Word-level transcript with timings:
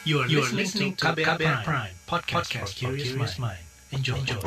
You 0.00 0.24
are, 0.24 0.28
you 0.32 0.40
are 0.40 0.48
listening 0.56 0.96
to 0.96 1.12
KBR, 1.12 1.36
KBR 1.36 1.60
Prime, 1.60 1.60
Prime 1.60 1.92
podcast, 2.08 2.48
podcast 2.48 2.72
for 2.72 2.96
curious 2.96 3.36
mind. 3.36 3.60
Enjoy. 3.92 4.16
Enjoy. 4.16 4.40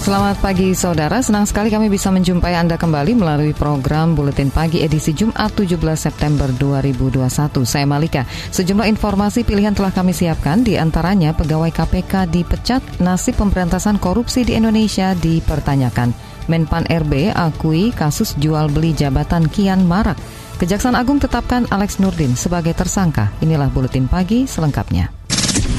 Selamat 0.00 0.40
pagi 0.40 0.72
saudara, 0.72 1.20
senang 1.20 1.44
sekali 1.44 1.68
kami 1.68 1.92
bisa 1.92 2.08
menjumpai 2.08 2.56
Anda 2.56 2.80
kembali 2.80 3.12
melalui 3.12 3.52
program 3.52 4.16
Buletin 4.16 4.48
Pagi 4.48 4.80
edisi 4.80 5.12
Jumat 5.12 5.52
17 5.52 5.76
September 6.00 6.48
2021. 6.48 7.28
Saya 7.68 7.84
Malika. 7.84 8.24
Sejumlah 8.48 8.88
informasi 8.88 9.44
pilihan 9.44 9.76
telah 9.76 9.92
kami 9.92 10.16
siapkan, 10.16 10.64
di 10.64 10.80
antaranya 10.80 11.36
pegawai 11.36 11.68
KPK 11.76 12.24
dipecat, 12.32 12.80
nasib 13.04 13.36
pemberantasan 13.36 14.00
korupsi 14.00 14.48
di 14.48 14.56
Indonesia 14.56 15.12
dipertanyakan. 15.12 16.35
Menpan 16.46 16.86
RB 16.86 17.34
akui 17.34 17.90
kasus 17.90 18.38
jual 18.38 18.70
beli 18.70 18.94
jabatan 18.94 19.46
kian 19.50 19.86
marak. 19.86 20.18
Kejaksaan 20.56 20.96
Agung 20.96 21.20
tetapkan 21.20 21.68
Alex 21.68 22.00
Nurdin 22.00 22.32
sebagai 22.32 22.72
tersangka. 22.72 23.28
Inilah 23.44 23.68
Buletin 23.68 24.08
Pagi 24.08 24.48
selengkapnya. 24.48 25.12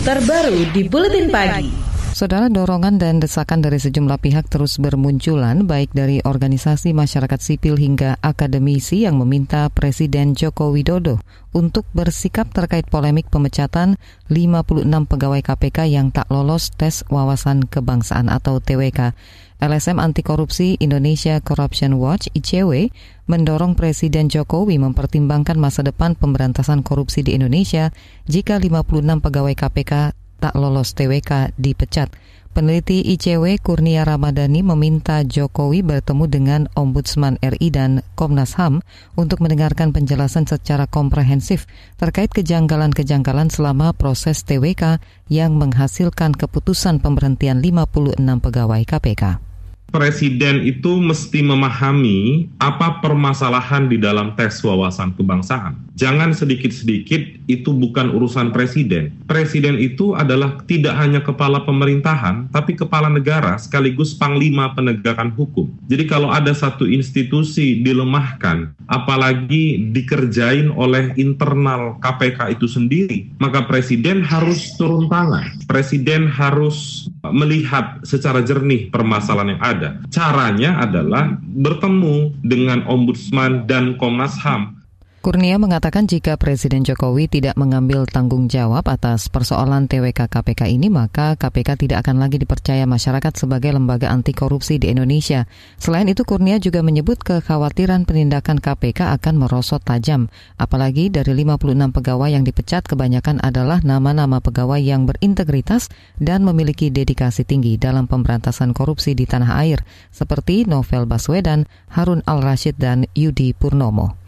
Terbaru 0.06 0.70
di 0.70 0.86
Buletin 0.86 1.34
Pagi. 1.34 1.88
Saudara 2.18 2.50
dorongan 2.50 2.98
dan 2.98 3.22
desakan 3.22 3.62
dari 3.62 3.78
sejumlah 3.78 4.18
pihak 4.18 4.50
terus 4.50 4.82
bermunculan 4.82 5.70
baik 5.70 5.94
dari 5.94 6.18
organisasi 6.26 6.90
masyarakat 6.90 7.38
sipil 7.38 7.78
hingga 7.78 8.18
akademisi 8.26 9.06
yang 9.06 9.22
meminta 9.22 9.70
Presiden 9.70 10.34
Joko 10.34 10.74
Widodo 10.74 11.22
untuk 11.54 11.86
bersikap 11.94 12.50
terkait 12.50 12.90
polemik 12.90 13.30
pemecatan 13.30 14.02
56 14.34 14.90
pegawai 14.90 15.42
KPK 15.46 15.94
yang 15.94 16.10
tak 16.10 16.26
lolos 16.34 16.74
tes 16.74 17.06
wawasan 17.06 17.70
kebangsaan 17.70 18.34
atau 18.34 18.66
TWK. 18.66 19.14
LSM 19.58 19.98
Anti 19.98 20.22
Korupsi 20.22 20.78
Indonesia 20.78 21.42
Corruption 21.42 21.98
Watch 21.98 22.30
ICW 22.38 22.94
mendorong 23.26 23.74
Presiden 23.74 24.30
Jokowi 24.30 24.78
mempertimbangkan 24.78 25.58
masa 25.58 25.82
depan 25.82 26.14
pemberantasan 26.14 26.86
korupsi 26.86 27.26
di 27.26 27.34
Indonesia 27.34 27.90
jika 28.30 28.62
56 28.62 29.18
pegawai 29.18 29.58
KPK 29.58 30.14
tak 30.38 30.54
lolos 30.54 30.94
TWK 30.94 31.58
dipecat. 31.58 32.14
Peneliti 32.54 33.02
ICW 33.02 33.58
Kurnia 33.58 34.06
Ramadhani 34.06 34.62
meminta 34.62 35.26
Jokowi 35.26 35.82
bertemu 35.82 36.26
dengan 36.30 36.62
Ombudsman 36.78 37.42
RI 37.42 37.74
dan 37.74 38.06
Komnas 38.14 38.54
HAM 38.62 38.86
untuk 39.18 39.42
mendengarkan 39.42 39.90
penjelasan 39.90 40.46
secara 40.46 40.86
komprehensif 40.86 41.66
terkait 41.98 42.30
kejanggalan-kejanggalan 42.30 43.50
selama 43.50 43.90
proses 43.98 44.46
TWK 44.46 45.02
yang 45.34 45.58
menghasilkan 45.58 46.38
keputusan 46.38 47.02
pemberhentian 47.02 47.58
56 47.62 48.22
pegawai 48.22 48.82
KPK 48.86 49.47
presiden 49.92 50.68
itu 50.68 51.00
mesti 51.00 51.40
memahami 51.40 52.52
apa 52.60 53.00
permasalahan 53.00 53.88
di 53.88 53.96
dalam 53.96 54.36
tes 54.36 54.60
wawasan 54.60 55.16
kebangsaan. 55.16 55.80
Jangan 55.98 56.30
sedikit-sedikit 56.30 57.42
itu 57.50 57.74
bukan 57.74 58.14
urusan 58.14 58.54
presiden. 58.54 59.10
Presiden 59.26 59.82
itu 59.82 60.14
adalah 60.14 60.62
tidak 60.70 60.94
hanya 60.94 61.26
kepala 61.26 61.66
pemerintahan, 61.66 62.54
tapi 62.54 62.78
kepala 62.78 63.10
negara 63.10 63.58
sekaligus 63.58 64.14
panglima 64.14 64.78
penegakan 64.78 65.34
hukum. 65.34 65.66
Jadi 65.90 66.06
kalau 66.06 66.30
ada 66.30 66.54
satu 66.54 66.86
institusi 66.86 67.82
dilemahkan, 67.82 68.78
apalagi 68.86 69.90
dikerjain 69.90 70.70
oleh 70.70 71.18
internal 71.18 71.98
KPK 71.98 72.54
itu 72.54 72.70
sendiri, 72.70 73.34
maka 73.42 73.66
presiden 73.66 74.22
harus 74.22 74.78
turun 74.78 75.10
tangan. 75.10 75.50
Presiden 75.66 76.30
harus 76.30 77.10
melihat 77.26 78.06
secara 78.06 78.46
jernih 78.46 78.94
permasalahan 78.94 79.58
yang 79.58 79.64
ada 79.66 79.77
ada. 79.78 79.90
Caranya 80.10 80.82
adalah 80.82 81.38
bertemu 81.42 82.34
dengan 82.42 82.82
Ombudsman 82.90 83.70
dan 83.70 83.96
Komnas 84.02 84.36
HAM 84.42 84.77
Kurnia 85.18 85.58
mengatakan 85.58 86.06
jika 86.06 86.38
Presiden 86.38 86.86
Jokowi 86.86 87.26
tidak 87.26 87.58
mengambil 87.58 88.06
tanggung 88.06 88.46
jawab 88.46 88.86
atas 88.86 89.34
persoalan 89.34 89.90
TWK 89.90 90.30
KPK 90.30 90.70
ini, 90.70 90.94
maka 90.94 91.34
KPK 91.34 91.74
tidak 91.74 92.06
akan 92.06 92.22
lagi 92.22 92.38
dipercaya 92.38 92.86
masyarakat 92.86 93.34
sebagai 93.34 93.74
lembaga 93.74 94.14
anti 94.14 94.38
korupsi 94.38 94.78
di 94.78 94.94
Indonesia. 94.94 95.50
Selain 95.82 96.06
itu, 96.06 96.22
Kurnia 96.22 96.62
juga 96.62 96.86
menyebut 96.86 97.18
kekhawatiran 97.26 98.06
penindakan 98.06 98.62
KPK 98.62 99.18
akan 99.18 99.42
merosot 99.42 99.82
tajam. 99.82 100.30
Apalagi 100.62 101.10
dari 101.10 101.34
56 101.34 101.98
pegawai 101.98 102.30
yang 102.30 102.46
dipecat, 102.46 102.86
kebanyakan 102.86 103.42
adalah 103.42 103.82
nama-nama 103.82 104.38
pegawai 104.38 104.78
yang 104.78 105.10
berintegritas 105.10 105.90
dan 106.22 106.46
memiliki 106.46 106.94
dedikasi 106.94 107.42
tinggi 107.42 107.82
dalam 107.82 108.06
pemberantasan 108.06 108.70
korupsi 108.70 109.18
di 109.18 109.26
tanah 109.26 109.66
air, 109.66 109.82
seperti 110.14 110.70
Novel 110.70 111.10
Baswedan, 111.10 111.66
Harun 111.90 112.22
Al-Rashid, 112.30 112.78
dan 112.78 113.10
Yudi 113.18 113.58
Purnomo. 113.58 114.27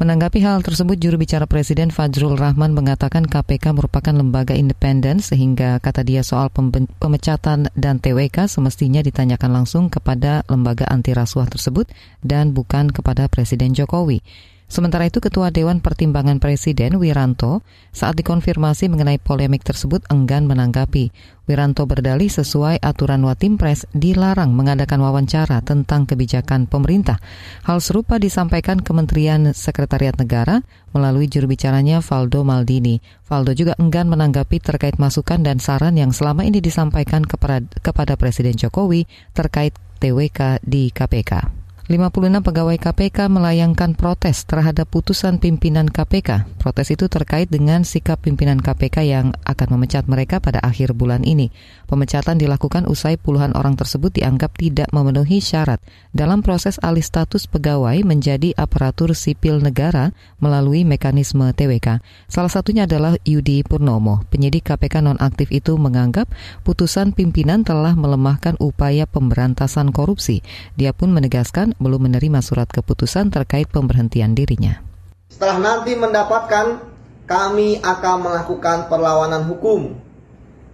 Menanggapi 0.00 0.40
hal 0.40 0.64
tersebut, 0.64 0.96
juru 0.96 1.20
bicara 1.20 1.44
Presiden 1.44 1.92
Fajrul 1.92 2.32
Rahman 2.32 2.72
mengatakan 2.72 3.28
KPK 3.28 3.76
merupakan 3.76 4.16
lembaga 4.16 4.56
independen 4.56 5.20
sehingga 5.20 5.76
kata 5.76 6.08
dia 6.08 6.24
soal 6.24 6.48
pemecatan 6.48 7.68
dan 7.76 8.00
TWK 8.00 8.48
semestinya 8.48 9.04
ditanyakan 9.04 9.60
langsung 9.60 9.92
kepada 9.92 10.40
lembaga 10.48 10.88
anti 10.88 11.12
rasuah 11.12 11.52
tersebut 11.52 11.92
dan 12.24 12.56
bukan 12.56 12.88
kepada 12.88 13.28
Presiden 13.28 13.76
Jokowi. 13.76 14.24
Sementara 14.70 15.10
itu 15.10 15.18
Ketua 15.18 15.50
Dewan 15.50 15.82
Pertimbangan 15.82 16.38
Presiden 16.38 17.02
Wiranto 17.02 17.66
saat 17.90 18.14
dikonfirmasi 18.14 18.86
mengenai 18.86 19.18
polemik 19.18 19.66
tersebut 19.66 20.06
enggan 20.06 20.46
menanggapi. 20.46 21.10
Wiranto 21.50 21.90
berdalih 21.90 22.30
sesuai 22.30 22.78
aturan 22.78 23.26
Watimpres 23.26 23.90
dilarang 23.98 24.54
mengadakan 24.54 25.02
wawancara 25.02 25.58
tentang 25.66 26.06
kebijakan 26.06 26.70
pemerintah. 26.70 27.18
Hal 27.66 27.82
serupa 27.82 28.22
disampaikan 28.22 28.78
Kementerian 28.78 29.50
Sekretariat 29.50 30.14
Negara 30.14 30.62
melalui 30.94 31.26
juru 31.26 31.50
bicaranya 31.50 31.98
Valdo 31.98 32.46
Maldini. 32.46 33.02
Valdo 33.26 33.50
juga 33.58 33.74
enggan 33.82 34.06
menanggapi 34.06 34.62
terkait 34.62 35.02
masukan 35.02 35.42
dan 35.42 35.58
saran 35.58 35.98
yang 35.98 36.14
selama 36.14 36.46
ini 36.46 36.62
disampaikan 36.62 37.26
kepada, 37.26 37.66
kepada 37.82 38.14
Presiden 38.14 38.54
Jokowi 38.54 39.10
terkait 39.34 39.74
TWK 39.98 40.62
di 40.62 40.94
KPK. 40.94 41.59
56 41.90 42.46
pegawai 42.46 42.78
KPK 42.78 43.26
melayangkan 43.26 43.98
protes 43.98 44.46
terhadap 44.46 44.86
putusan 44.86 45.42
pimpinan 45.42 45.90
KPK. 45.90 46.46
Protes 46.62 46.94
itu 46.94 47.10
terkait 47.10 47.50
dengan 47.50 47.82
sikap 47.82 48.22
pimpinan 48.22 48.62
KPK 48.62 49.10
yang 49.10 49.34
akan 49.42 49.74
memecat 49.74 50.06
mereka 50.06 50.38
pada 50.38 50.62
akhir 50.62 50.94
bulan 50.94 51.26
ini. 51.26 51.50
Pemecatan 51.90 52.38
dilakukan 52.38 52.86
usai 52.86 53.18
puluhan 53.18 53.50
orang 53.58 53.74
tersebut 53.74 54.14
dianggap 54.14 54.54
tidak 54.54 54.86
memenuhi 54.94 55.42
syarat 55.42 55.82
dalam 56.14 56.38
proses 56.38 56.78
alih 56.86 57.02
status 57.02 57.50
pegawai 57.50 58.06
menjadi 58.06 58.54
aparatur 58.54 59.10
sipil 59.10 59.58
negara 59.58 60.14
melalui 60.38 60.86
mekanisme 60.86 61.50
TWK. 61.50 61.98
Salah 62.30 62.46
satunya 62.46 62.86
adalah 62.86 63.18
Yudi 63.26 63.66
Purnomo. 63.66 64.22
Penyidik 64.30 64.70
KPK 64.70 65.02
nonaktif 65.02 65.50
itu 65.50 65.74
menganggap 65.82 66.30
putusan 66.62 67.10
pimpinan 67.10 67.66
telah 67.66 67.98
melemahkan 67.98 68.54
upaya 68.62 69.10
pemberantasan 69.10 69.90
korupsi. 69.90 70.46
Dia 70.78 70.94
pun 70.94 71.10
menegaskan 71.10 71.74
belum 71.82 72.06
menerima 72.06 72.38
surat 72.38 72.70
keputusan 72.70 73.34
terkait 73.34 73.66
pemberhentian 73.66 74.38
dirinya. 74.38 74.78
Setelah 75.26 75.58
nanti 75.58 75.98
mendapatkan, 75.98 76.86
kami 77.26 77.82
akan 77.82 78.16
melakukan 78.22 78.86
perlawanan 78.86 79.42
hukum. 79.50 79.98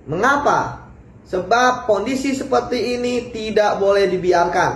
Mengapa? 0.04 0.86
Sebab 1.27 1.91
kondisi 1.91 2.39
seperti 2.39 2.99
ini 2.99 3.35
tidak 3.35 3.83
boleh 3.83 4.07
dibiarkan. 4.07 4.73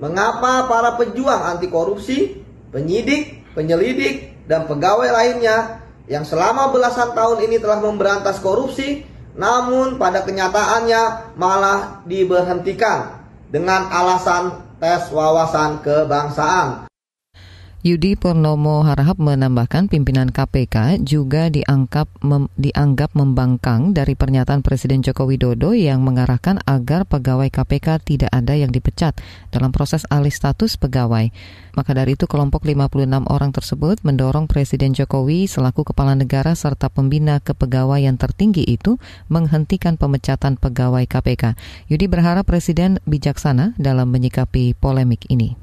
Mengapa 0.00 0.64
para 0.66 0.96
pejuang 0.96 1.56
anti 1.56 1.68
korupsi, 1.68 2.40
penyidik, 2.72 3.52
penyelidik, 3.52 4.48
dan 4.48 4.64
pegawai 4.64 5.12
lainnya 5.12 5.84
yang 6.08 6.24
selama 6.24 6.72
belasan 6.72 7.12
tahun 7.14 7.46
ini 7.46 7.60
telah 7.62 7.78
memberantas 7.78 8.40
korupsi, 8.42 9.04
namun 9.36 10.00
pada 10.00 10.24
kenyataannya 10.24 11.36
malah 11.36 12.02
diberhentikan 12.08 13.22
dengan 13.52 13.92
alasan 13.92 14.76
tes 14.80 15.12
wawasan 15.12 15.84
kebangsaan. 15.84 16.91
Yudi 17.82 18.14
Purnomo 18.14 18.86
Harahap 18.86 19.18
menambahkan 19.18 19.90
pimpinan 19.90 20.30
KPK 20.30 21.02
juga 21.02 21.50
dianggap 21.50 22.06
mem, 22.22 22.46
dianggap 22.54 23.10
membangkang 23.18 23.90
dari 23.90 24.14
pernyataan 24.14 24.62
Presiden 24.62 25.02
Joko 25.02 25.26
Widodo 25.26 25.74
yang 25.74 25.98
mengarahkan 26.06 26.62
agar 26.62 27.02
pegawai 27.10 27.50
KPK 27.50 28.06
tidak 28.06 28.30
ada 28.30 28.54
yang 28.54 28.70
dipecat 28.70 29.18
dalam 29.50 29.74
proses 29.74 30.06
alih 30.14 30.30
status 30.30 30.78
pegawai. 30.78 31.34
Maka 31.74 31.90
dari 31.90 32.14
itu 32.14 32.30
kelompok 32.30 32.62
56 32.62 33.26
orang 33.26 33.50
tersebut 33.50 33.98
mendorong 34.06 34.46
Presiden 34.46 34.94
Jokowi 34.94 35.50
selaku 35.50 35.82
kepala 35.82 36.14
negara 36.14 36.54
serta 36.54 36.86
pembina 36.86 37.42
kepegawaian 37.42 38.14
tertinggi 38.14 38.62
itu 38.62 39.02
menghentikan 39.26 39.98
pemecatan 39.98 40.54
pegawai 40.54 41.02
KPK. 41.10 41.58
Yudi 41.90 42.06
berharap 42.06 42.46
Presiden 42.46 43.02
bijaksana 43.10 43.74
dalam 43.74 44.06
menyikapi 44.14 44.78
polemik 44.78 45.26
ini. 45.26 45.61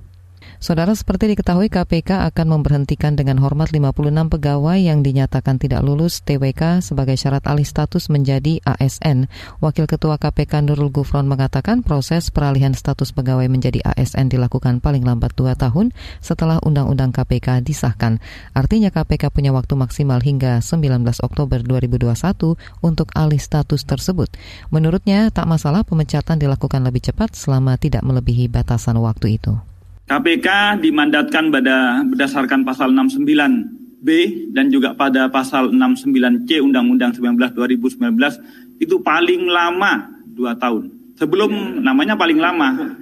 Saudara 0.60 0.92
seperti 0.92 1.32
diketahui 1.32 1.72
KPK 1.72 2.28
akan 2.36 2.60
memberhentikan 2.60 3.16
dengan 3.16 3.40
hormat 3.40 3.72
56 3.72 4.12
pegawai 4.28 4.76
yang 4.76 5.00
dinyatakan 5.00 5.56
tidak 5.56 5.80
lulus 5.88 6.20
TWK 6.20 6.84
sebagai 6.84 7.16
syarat 7.16 7.48
alih 7.48 7.64
status 7.64 8.12
menjadi 8.12 8.60
ASN. 8.68 9.32
Wakil 9.64 9.88
Ketua 9.88 10.20
KPK 10.20 10.68
Nurul 10.68 10.92
Gufron 10.92 11.32
mengatakan 11.32 11.80
proses 11.80 12.28
peralihan 12.28 12.76
status 12.76 13.16
pegawai 13.16 13.48
menjadi 13.48 13.80
ASN 13.88 14.28
dilakukan 14.28 14.84
paling 14.84 15.08
lambat 15.08 15.32
dua 15.40 15.56
tahun 15.56 15.96
setelah 16.20 16.60
Undang-Undang 16.60 17.16
KPK 17.16 17.64
disahkan. 17.64 18.20
Artinya 18.52 18.92
KPK 18.92 19.32
punya 19.32 19.56
waktu 19.56 19.80
maksimal 19.80 20.20
hingga 20.20 20.60
19 20.60 21.08
Oktober 21.24 21.64
2021 21.64 22.84
untuk 22.84 23.08
alih 23.16 23.40
status 23.40 23.88
tersebut. 23.88 24.36
Menurutnya 24.76 25.32
tak 25.32 25.48
masalah 25.48 25.88
pemecatan 25.88 26.36
dilakukan 26.36 26.84
lebih 26.84 27.00
cepat 27.00 27.32
selama 27.32 27.80
tidak 27.80 28.04
melebihi 28.04 28.52
batasan 28.52 29.00
waktu 29.00 29.40
itu. 29.40 29.69
KPK 30.10 30.82
dimandatkan 30.82 31.54
pada 31.54 32.02
berdasarkan 32.02 32.66
pasal 32.66 32.90
69B 32.98 34.10
dan 34.58 34.74
juga 34.74 34.98
pada 34.98 35.30
pasal 35.30 35.70
69C 35.70 36.66
Undang-Undang 36.66 37.22
19 37.22 37.54
2019 37.54 38.82
itu 38.82 38.96
paling 39.06 39.46
lama 39.46 40.10
dua 40.26 40.58
tahun. 40.58 41.14
Sebelum 41.14 41.84
namanya 41.84 42.18
paling 42.18 42.42
lama, 42.42 42.98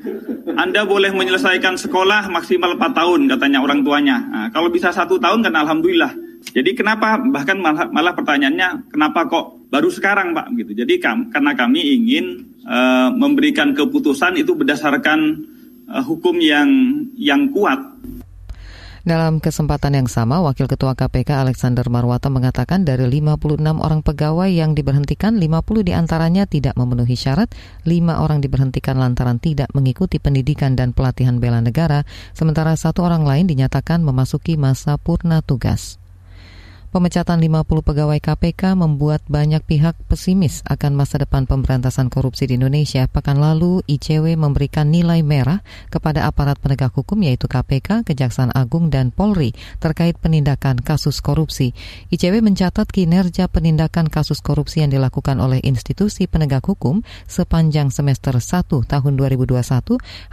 Anda 0.57 0.83
boleh 0.83 1.15
menyelesaikan 1.15 1.79
sekolah 1.79 2.27
maksimal 2.27 2.75
4 2.75 2.91
tahun 2.91 3.21
katanya 3.29 3.63
orang 3.63 3.87
tuanya. 3.87 4.17
Nah, 4.27 4.47
kalau 4.51 4.67
bisa 4.67 4.91
satu 4.91 5.15
tahun 5.15 5.47
kan 5.47 5.53
alhamdulillah. 5.53 6.11
Jadi 6.51 6.75
kenapa 6.75 7.21
bahkan 7.29 7.61
malah, 7.61 7.87
malah 7.87 8.17
pertanyaannya 8.17 8.91
kenapa 8.91 9.29
kok 9.31 9.69
baru 9.71 9.87
sekarang 9.87 10.35
Pak 10.35 10.49
gitu. 10.59 10.83
Jadi 10.83 10.99
karena 10.99 11.53
kami 11.55 11.81
ingin 11.93 12.25
uh, 12.65 13.13
memberikan 13.13 13.71
keputusan 13.71 14.35
itu 14.41 14.57
berdasarkan 14.57 15.45
uh, 15.91 16.03
hukum 16.03 16.37
yang 16.39 16.69
yang 17.15 17.49
kuat. 17.51 17.79
Dalam 19.07 19.39
kesempatan 19.39 19.95
yang 19.95 20.11
sama, 20.11 20.43
Wakil 20.43 20.67
Ketua 20.67 20.91
KPK 20.91 21.39
Alexander 21.39 21.87
Marwata 21.87 22.27
mengatakan 22.27 22.83
dari 22.83 23.07
56 23.07 23.55
orang 23.79 24.03
pegawai 24.03 24.51
yang 24.51 24.75
diberhentikan, 24.75 25.39
50 25.39 25.87
di 25.87 25.95
antaranya 25.95 26.43
tidak 26.43 26.75
memenuhi 26.75 27.15
syarat, 27.15 27.47
5 27.87 28.19
orang 28.19 28.43
diberhentikan 28.43 28.99
lantaran 28.99 29.39
tidak 29.39 29.71
mengikuti 29.71 30.19
pendidikan 30.19 30.75
dan 30.75 30.91
pelatihan 30.91 31.39
bela 31.39 31.63
negara, 31.63 32.03
sementara 32.35 32.75
satu 32.75 33.07
orang 33.07 33.23
lain 33.23 33.47
dinyatakan 33.47 34.03
memasuki 34.03 34.59
masa 34.59 34.99
purna 34.99 35.39
tugas. 35.39 36.03
Pemecatan 36.97 37.37
50 37.37 37.85
pegawai 37.85 38.17
KPK 38.17 38.73
membuat 38.73 39.21
banyak 39.29 39.61
pihak 39.61 39.93
pesimis 40.09 40.65
akan 40.65 40.97
masa 40.97 41.21
depan 41.21 41.45
pemberantasan 41.45 42.09
korupsi 42.09 42.49
di 42.49 42.57
Indonesia. 42.57 43.05
Pekan 43.05 43.37
lalu, 43.37 43.85
ICW 43.85 44.33
memberikan 44.33 44.89
nilai 44.89 45.21
merah 45.21 45.61
kepada 45.93 46.25
aparat 46.25 46.57
penegak 46.57 46.97
hukum 46.97 47.21
yaitu 47.21 47.45
KPK, 47.45 48.01
Kejaksaan 48.01 48.49
Agung, 48.49 48.89
dan 48.89 49.13
Polri 49.13 49.53
terkait 49.77 50.17
penindakan 50.17 50.81
kasus 50.81 51.21
korupsi. 51.21 51.77
ICW 52.09 52.41
mencatat 52.41 52.89
kinerja 52.89 53.45
penindakan 53.45 54.09
kasus 54.09 54.41
korupsi 54.41 54.81
yang 54.81 54.89
dilakukan 54.89 55.37
oleh 55.37 55.61
institusi 55.61 56.25
penegak 56.25 56.65
hukum 56.65 57.05
sepanjang 57.29 57.93
semester 57.93 58.33
1 58.33 58.73
tahun 58.89 59.13
2021 59.21 59.53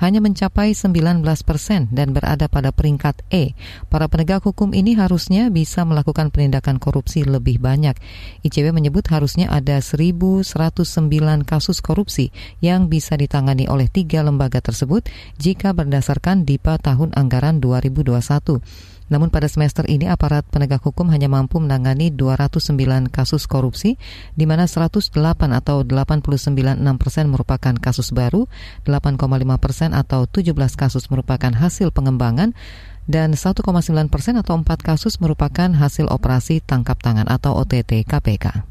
hanya 0.01 0.21
mencapai 0.25 0.73
19 0.73 0.97
persen 1.45 1.93
dan 1.93 2.17
berada 2.17 2.49
pada 2.49 2.73
peringkat 2.73 3.21
E. 3.29 3.53
Para 3.93 4.09
penegak 4.09 4.49
hukum 4.49 4.73
ini 4.73 4.97
harusnya 4.97 5.53
bisa 5.53 5.85
melakukan 5.85 6.33
penindakan 6.33 6.54
penindakan 6.55 6.79
korupsi 6.79 7.27
lebih 7.27 7.59
banyak. 7.59 7.99
ICW 8.47 8.71
menyebut 8.71 9.03
harusnya 9.11 9.51
ada 9.51 9.83
1.109 9.83 10.47
kasus 11.43 11.83
korupsi 11.83 12.31
yang 12.63 12.87
bisa 12.87 13.19
ditangani 13.19 13.67
oleh 13.67 13.91
tiga 13.91 14.23
lembaga 14.23 14.63
tersebut 14.63 15.03
jika 15.35 15.75
berdasarkan 15.75 16.47
DIPA 16.47 16.79
tahun 16.79 17.11
anggaran 17.19 17.59
2021. 17.59 18.63
Namun 19.05 19.29
pada 19.29 19.51
semester 19.51 19.85
ini 19.85 20.09
aparat 20.09 20.49
penegak 20.49 20.81
hukum 20.81 21.13
hanya 21.13 21.29
mampu 21.29 21.61
menangani 21.61 22.09
209 22.15 23.11
kasus 23.13 23.45
korupsi, 23.45 24.01
di 24.33 24.47
mana 24.49 24.65
108 24.71 25.13
atau 25.53 25.85
89,6 25.85 26.81
persen 26.97 27.25
merupakan 27.29 27.75
kasus 27.77 28.17
baru, 28.17 28.49
8,5 28.87 29.19
persen 29.61 29.91
atau 29.93 30.25
17 30.25 30.57
kasus 30.79 31.13
merupakan 31.13 31.53
hasil 31.53 31.93
pengembangan, 31.93 32.57
dan 33.05 33.37
1,9 33.37 33.65
persen 34.09 34.35
atau 34.41 34.57
4 34.57 34.65
kasus 34.81 35.21
merupakan 35.21 35.71
hasil 35.73 36.09
operasi 36.09 36.65
tangkap 36.65 37.01
tangan 37.01 37.29
atau 37.29 37.57
OTT 37.61 38.05
KPK. 38.05 38.65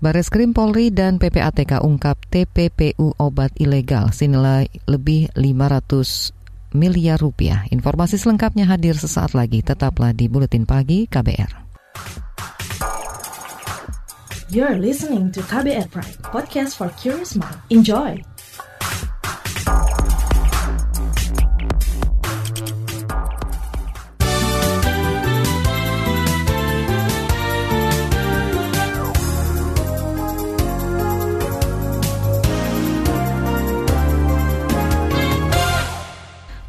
Baris 0.00 0.32
Krim 0.32 0.56
Polri 0.56 0.88
dan 0.88 1.20
PPATK 1.20 1.84
ungkap 1.84 2.16
TPPU 2.32 3.12
obat 3.20 3.52
ilegal 3.60 4.08
senilai 4.16 4.72
lebih 4.88 5.28
500 5.36 6.32
miliar 6.72 7.20
rupiah. 7.20 7.68
Informasi 7.68 8.16
selengkapnya 8.16 8.64
hadir 8.64 8.96
sesaat 8.96 9.36
lagi. 9.36 9.60
Tetaplah 9.60 10.16
di 10.16 10.30
Buletin 10.30 10.64
Pagi 10.64 11.04
KBR. 11.04 11.68
You're 14.50 14.82
listening 14.82 15.30
to 15.36 15.46
KBR 15.46 15.94
Pride, 15.94 16.18
podcast 16.26 16.74
for 16.74 16.90
curious 16.98 17.38
mind. 17.38 17.54
Enjoy! 17.70 18.29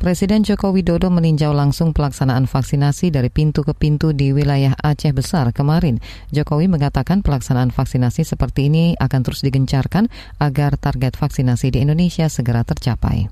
Presiden 0.01 0.41
Joko 0.41 0.73
Widodo 0.73 1.13
meninjau 1.13 1.53
langsung 1.53 1.93
pelaksanaan 1.93 2.49
vaksinasi 2.49 3.13
dari 3.13 3.29
pintu 3.29 3.61
ke 3.61 3.77
pintu 3.77 4.17
di 4.17 4.33
wilayah 4.33 4.73
Aceh 4.81 5.13
Besar 5.13 5.53
kemarin. 5.53 6.01
Jokowi 6.33 6.65
mengatakan 6.65 7.21
pelaksanaan 7.21 7.69
vaksinasi 7.69 8.25
seperti 8.25 8.73
ini 8.73 8.97
akan 8.97 9.21
terus 9.21 9.45
digencarkan 9.45 10.09
agar 10.41 10.81
target 10.81 11.13
vaksinasi 11.13 11.77
di 11.77 11.85
Indonesia 11.85 12.25
segera 12.33 12.65
tercapai. 12.65 13.29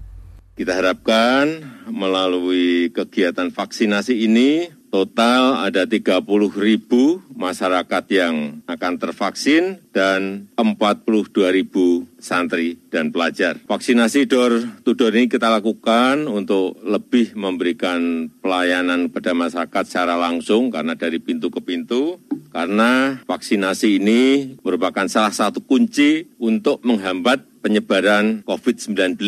Kita 0.53 0.77
harapkan 0.77 1.57
melalui 1.89 2.93
kegiatan 2.93 3.49
vaksinasi 3.49 4.29
ini 4.29 4.69
Total 4.89 5.69
ada 5.69 5.85
30 5.85 6.25
ribu 6.57 7.21
masyarakat 7.37 8.03
yang 8.09 8.65
akan 8.65 8.93
tervaksin 8.97 9.85
dan 9.93 10.49
42 10.57 11.29
ribu 11.53 11.98
santri 12.19 12.77
dan 12.91 13.09
pelajar. 13.09 13.57
Vaksinasi 13.65 14.29
door 14.29 14.83
to 14.85 14.93
door 14.93 15.15
ini 15.15 15.27
kita 15.31 15.49
lakukan 15.49 16.27
untuk 16.29 16.77
lebih 16.85 17.33
memberikan 17.33 18.29
pelayanan 18.43 19.09
kepada 19.09 19.31
masyarakat 19.35 19.83
secara 19.87 20.15
langsung 20.19 20.69
karena 20.69 20.93
dari 20.93 21.17
pintu 21.17 21.49
ke 21.49 21.63
pintu. 21.63 22.21
Karena 22.49 23.19
vaksinasi 23.25 24.01
ini 24.01 24.55
merupakan 24.61 25.05
salah 25.09 25.33
satu 25.33 25.61
kunci 25.63 26.29
untuk 26.41 26.81
menghambat 26.81 27.45
penyebaran 27.61 28.41
COVID-19 28.45 29.19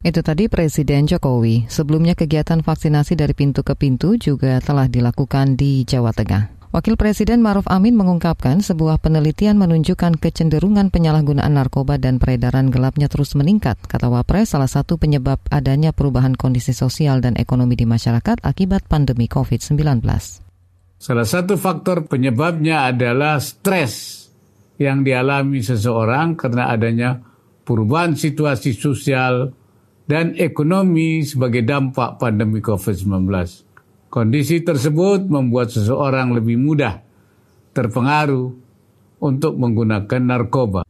itu 0.00 0.24
tadi 0.24 0.48
Presiden 0.48 1.04
Jokowi. 1.04 1.68
Sebelumnya 1.68 2.16
kegiatan 2.16 2.64
vaksinasi 2.64 3.20
dari 3.20 3.36
pintu 3.36 3.60
ke 3.60 3.76
pintu 3.76 4.16
juga 4.16 4.56
telah 4.64 4.88
dilakukan 4.88 5.60
di 5.60 5.84
Jawa 5.84 6.16
Tengah. 6.16 6.59
Wakil 6.70 6.94
Presiden 6.94 7.42
Maruf 7.42 7.66
Amin 7.66 7.98
mengungkapkan 7.98 8.62
sebuah 8.62 9.02
penelitian 9.02 9.58
menunjukkan 9.58 10.22
kecenderungan 10.22 10.94
penyalahgunaan 10.94 11.58
narkoba 11.58 11.98
dan 11.98 12.22
peredaran 12.22 12.70
gelapnya 12.70 13.10
terus 13.10 13.34
meningkat. 13.34 13.74
Kata 13.90 14.06
Wapres, 14.06 14.54
salah 14.54 14.70
satu 14.70 14.94
penyebab 14.94 15.42
adanya 15.50 15.90
perubahan 15.90 16.38
kondisi 16.38 16.70
sosial 16.70 17.26
dan 17.26 17.34
ekonomi 17.34 17.74
di 17.74 17.90
masyarakat 17.90 18.46
akibat 18.46 18.86
pandemi 18.86 19.26
COVID-19. 19.26 19.98
Salah 20.94 21.26
satu 21.26 21.58
faktor 21.58 22.06
penyebabnya 22.06 22.86
adalah 22.86 23.42
stres 23.42 24.30
yang 24.78 25.02
dialami 25.02 25.66
seseorang 25.66 26.38
karena 26.38 26.70
adanya 26.70 27.18
perubahan 27.66 28.14
situasi 28.14 28.78
sosial, 28.78 29.58
dan 30.10 30.34
ekonomi 30.34 31.22
sebagai 31.22 31.62
dampak 31.62 32.18
pandemi 32.18 32.58
COVID-19. 32.58 33.30
Kondisi 34.10 34.58
tersebut 34.58 35.30
membuat 35.30 35.70
seseorang 35.70 36.34
lebih 36.34 36.58
mudah 36.58 36.98
terpengaruh 37.70 38.50
untuk 39.22 39.54
menggunakan 39.54 40.18
narkoba. 40.18 40.82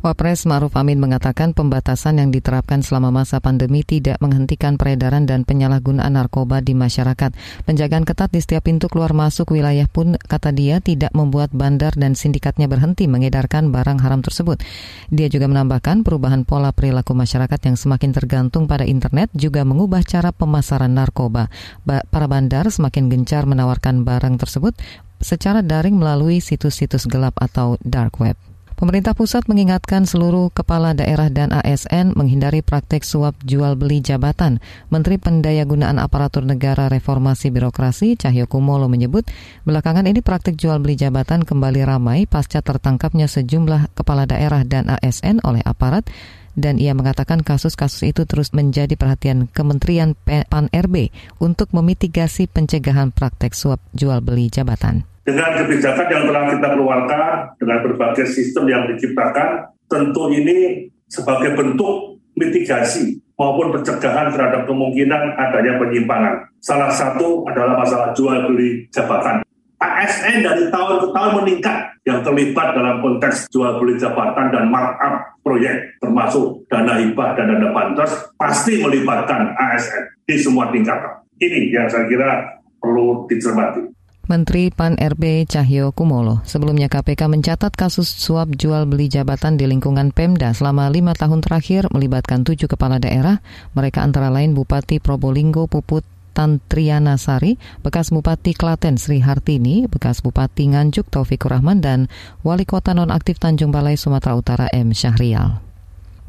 Wapres 0.00 0.48
Maruf 0.48 0.80
Amin 0.80 0.96
mengatakan 0.96 1.52
pembatasan 1.52 2.24
yang 2.24 2.32
diterapkan 2.32 2.80
selama 2.80 3.12
masa 3.12 3.36
pandemi 3.36 3.84
tidak 3.84 4.16
menghentikan 4.24 4.80
peredaran 4.80 5.28
dan 5.28 5.44
penyalahgunaan 5.44 6.16
narkoba 6.16 6.64
di 6.64 6.72
masyarakat. 6.72 7.36
Penjagaan 7.68 8.08
ketat 8.08 8.32
di 8.32 8.40
setiap 8.40 8.64
pintu 8.64 8.88
keluar 8.88 9.12
masuk 9.12 9.52
wilayah 9.52 9.84
pun, 9.84 10.16
kata 10.16 10.56
dia, 10.56 10.80
tidak 10.80 11.12
membuat 11.12 11.52
bandar 11.52 11.92
dan 12.00 12.16
sindikatnya 12.16 12.64
berhenti 12.64 13.12
mengedarkan 13.12 13.68
barang 13.68 14.00
haram 14.00 14.24
tersebut. 14.24 14.64
Dia 15.12 15.28
juga 15.28 15.52
menambahkan 15.52 16.00
perubahan 16.00 16.48
pola 16.48 16.72
perilaku 16.72 17.12
masyarakat 17.12 17.60
yang 17.60 17.76
semakin 17.76 18.16
tergantung 18.16 18.64
pada 18.64 18.88
internet 18.88 19.28
juga 19.36 19.68
mengubah 19.68 20.00
cara 20.00 20.32
pemasaran 20.32 20.96
narkoba. 20.96 21.52
Ba 21.84 22.00
para 22.08 22.24
bandar 22.24 22.72
semakin 22.72 23.12
gencar 23.12 23.44
menawarkan 23.44 24.08
barang 24.08 24.40
tersebut 24.40 24.72
secara 25.20 25.60
daring 25.60 26.00
melalui 26.00 26.40
situs-situs 26.40 27.04
gelap 27.04 27.36
atau 27.36 27.76
dark 27.84 28.16
web. 28.16 28.49
Pemerintah 28.80 29.12
pusat 29.12 29.44
mengingatkan 29.44 30.08
seluruh 30.08 30.48
kepala 30.56 30.96
daerah 30.96 31.28
dan 31.28 31.52
ASN 31.52 32.16
menghindari 32.16 32.64
praktek 32.64 33.04
suap 33.04 33.36
jual 33.44 33.76
beli 33.76 34.00
jabatan. 34.00 34.56
Menteri 34.88 35.20
Pendayagunaan 35.20 36.00
Aparatur 36.00 36.48
Negara 36.48 36.88
Reformasi 36.88 37.52
Birokrasi 37.52 38.16
Cahyo 38.16 38.48
Kumolo 38.48 38.88
menyebut, 38.88 39.28
belakangan 39.68 40.08
ini 40.08 40.24
praktek 40.24 40.56
jual 40.56 40.80
beli 40.80 40.96
jabatan 40.96 41.44
kembali 41.44 41.84
ramai 41.84 42.24
pasca 42.24 42.64
tertangkapnya 42.64 43.28
sejumlah 43.28 43.92
kepala 43.92 44.24
daerah 44.24 44.64
dan 44.64 44.88
ASN 44.88 45.44
oleh 45.44 45.60
aparat 45.60 46.08
dan 46.56 46.80
ia 46.80 46.96
mengatakan 46.96 47.44
kasus-kasus 47.44 48.16
itu 48.16 48.24
terus 48.24 48.56
menjadi 48.56 48.96
perhatian 48.96 49.44
Kementerian 49.52 50.16
PAN-RB 50.24 51.12
untuk 51.36 51.68
memitigasi 51.76 52.48
pencegahan 52.48 53.12
praktek 53.12 53.52
suap 53.52 53.84
jual 53.92 54.24
beli 54.24 54.48
jabatan. 54.48 55.09
Dengan 55.30 55.62
kebijakan 55.62 56.06
yang 56.10 56.24
telah 56.26 56.44
kita 56.50 56.68
keluarkan, 56.74 57.54
dengan 57.62 57.78
berbagai 57.86 58.26
sistem 58.34 58.66
yang 58.66 58.82
diciptakan, 58.90 59.70
tentu 59.86 60.26
ini 60.34 60.90
sebagai 61.06 61.54
bentuk 61.54 62.18
mitigasi 62.34 63.22
maupun 63.38 63.70
pencegahan 63.70 64.34
terhadap 64.34 64.66
kemungkinan 64.66 65.38
adanya 65.38 65.78
penyimpangan. 65.78 66.50
Salah 66.58 66.90
satu 66.90 67.46
adalah 67.46 67.78
masalah 67.78 68.10
jual 68.10 68.50
beli 68.50 68.90
jabatan. 68.90 69.46
ASN 69.78 70.42
dari 70.42 70.66
tahun 70.66 70.98
ke 70.98 71.08
tahun 71.14 71.32
meningkat 71.38 71.78
yang 72.10 72.26
terlibat 72.26 72.74
dalam 72.74 72.98
konteks 72.98 73.46
jual 73.54 73.78
beli 73.78 74.02
jabatan 74.02 74.50
dan 74.50 74.66
markup 74.66 75.30
proyek 75.46 75.94
termasuk 76.02 76.66
dana 76.66 76.98
hibah 76.98 77.38
dan 77.38 77.54
dana 77.54 77.70
bansos 77.70 78.34
pasti 78.34 78.82
melibatkan 78.82 79.54
ASN 79.54 80.26
di 80.26 80.34
semua 80.42 80.74
tingkatan. 80.74 81.22
Ini 81.38 81.70
yang 81.70 81.86
saya 81.86 82.10
kira 82.10 82.58
perlu 82.82 83.30
dicermati. 83.30 83.99
Menteri 84.30 84.70
PAN-RB 84.70 85.50
Cahyo 85.50 85.90
Kumolo. 85.90 86.38
Sebelumnya 86.46 86.86
KPK 86.86 87.26
mencatat 87.26 87.74
kasus 87.74 88.06
suap 88.06 88.54
jual 88.54 88.86
beli 88.86 89.10
jabatan 89.10 89.58
di 89.58 89.66
lingkungan 89.66 90.14
Pemda 90.14 90.54
selama 90.54 90.86
lima 90.86 91.18
tahun 91.18 91.42
terakhir 91.42 91.90
melibatkan 91.90 92.46
tujuh 92.46 92.70
kepala 92.70 93.02
daerah. 93.02 93.42
Mereka 93.74 93.98
antara 93.98 94.30
lain 94.30 94.54
Bupati 94.54 95.02
Probolinggo 95.02 95.66
Puput 95.66 96.06
Tantriana 96.30 97.18
Sari, 97.18 97.58
bekas 97.82 98.14
Bupati 98.14 98.54
Klaten 98.54 99.02
Sri 99.02 99.18
Hartini, 99.18 99.90
bekas 99.90 100.22
Bupati 100.22 100.70
Nganjuk 100.70 101.10
Taufikur 101.10 101.50
Rahman, 101.50 101.82
dan 101.82 102.06
Wali 102.46 102.62
Kota 102.62 102.94
Nonaktif 102.94 103.42
Tanjung 103.42 103.74
Balai 103.74 103.98
Sumatera 103.98 104.38
Utara 104.38 104.66
M. 104.70 104.94
Syahrial. 104.94 105.69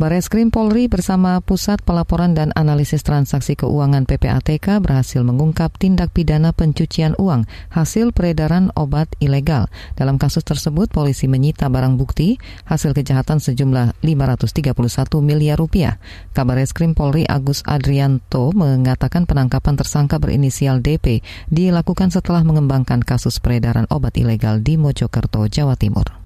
Bareskrim 0.02 0.50
Polri 0.50 0.90
bersama 0.90 1.38
Pusat 1.46 1.86
Pelaporan 1.86 2.34
dan 2.34 2.50
Analisis 2.58 3.06
Transaksi 3.06 3.54
Keuangan 3.54 4.10
PPATK 4.10 4.82
berhasil 4.82 5.22
mengungkap 5.22 5.78
tindak 5.78 6.10
pidana 6.10 6.58
pencucian 6.58 7.14
uang 7.22 7.46
hasil 7.70 8.10
peredaran 8.10 8.74
obat 8.74 9.14
ilegal. 9.22 9.70
Dalam 9.94 10.18
kasus 10.18 10.42
tersebut, 10.42 10.90
polisi 10.90 11.30
menyita 11.30 11.70
barang 11.70 12.02
bukti 12.02 12.42
hasil 12.66 12.98
kejahatan 12.98 13.38
sejumlah 13.38 14.02
531 14.02 14.74
miliar 15.22 15.62
rupiah. 15.62 16.02
Kabar 16.34 16.58
Eskrim 16.58 16.98
Polri 16.98 17.30
Agus 17.30 17.62
Adrianto 17.70 18.50
mengatakan 18.58 19.30
penangkapan 19.30 19.78
tersangka 19.78 20.18
berinisial 20.18 20.82
DP 20.82 21.22
dilakukan 21.54 22.10
setelah 22.10 22.42
mengembangkan 22.42 23.06
kasus 23.06 23.38
peredaran 23.38 23.86
obat 23.94 24.18
ilegal 24.18 24.66
di 24.66 24.82
Mojokerto, 24.82 25.46
Jawa 25.46 25.78
Timur. 25.78 26.21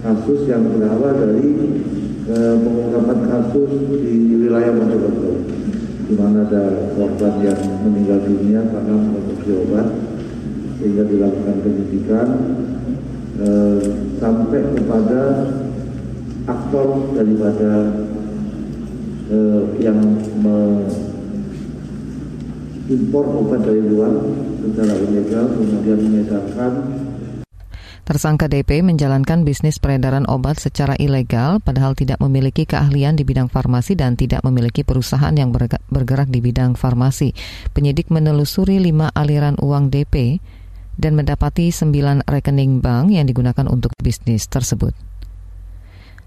Kasus 0.00 0.48
yang 0.48 0.64
berawal 0.64 1.12
dari 1.12 1.48
eh, 2.24 2.54
pengungkapan 2.56 3.20
kasus 3.28 3.70
di 4.00 4.32
wilayah 4.40 4.72
Mojokerto 4.72 5.32
di 6.10 6.18
mana 6.18 6.42
ada 6.42 6.90
korban 6.98 7.38
yang 7.38 7.60
meninggal 7.86 8.26
dunia 8.26 8.66
karena 8.66 8.98
mengonsumsi 8.98 9.50
obat 9.62 9.94
sehingga 10.82 11.06
dilakukan 11.06 11.62
penyidikan 11.62 12.28
eh, 13.38 13.78
sampai 14.18 14.74
kepada 14.74 15.22
aktor 16.50 17.14
daripada 17.14 17.94
eh, 19.30 19.62
yang 19.78 20.02
mengimpor 20.42 20.90
obat 23.30 23.62
dari 23.62 23.86
luar 23.86 24.10
secara 24.66 24.98
ilegal 24.98 25.46
kemudian 25.54 26.10
mengedarkan 26.10 26.72
Tersangka 28.10 28.50
DP 28.50 28.82
menjalankan 28.82 29.46
bisnis 29.46 29.78
peredaran 29.78 30.26
obat 30.26 30.58
secara 30.58 30.98
ilegal 30.98 31.62
padahal 31.62 31.94
tidak 31.94 32.18
memiliki 32.18 32.66
keahlian 32.66 33.14
di 33.14 33.22
bidang 33.22 33.46
farmasi 33.46 33.94
dan 33.94 34.18
tidak 34.18 34.42
memiliki 34.42 34.82
perusahaan 34.82 35.30
yang 35.30 35.54
bergerak 35.54 36.26
di 36.26 36.42
bidang 36.42 36.74
farmasi. 36.74 37.38
Penyidik 37.70 38.10
menelusuri 38.10 38.82
lima 38.82 39.14
aliran 39.14 39.54
uang 39.62 39.94
DP 39.94 40.42
dan 40.98 41.14
mendapati 41.14 41.70
sembilan 41.70 42.26
rekening 42.26 42.82
bank 42.82 43.14
yang 43.14 43.30
digunakan 43.30 43.70
untuk 43.70 43.94
bisnis 44.02 44.50
tersebut. 44.50 44.90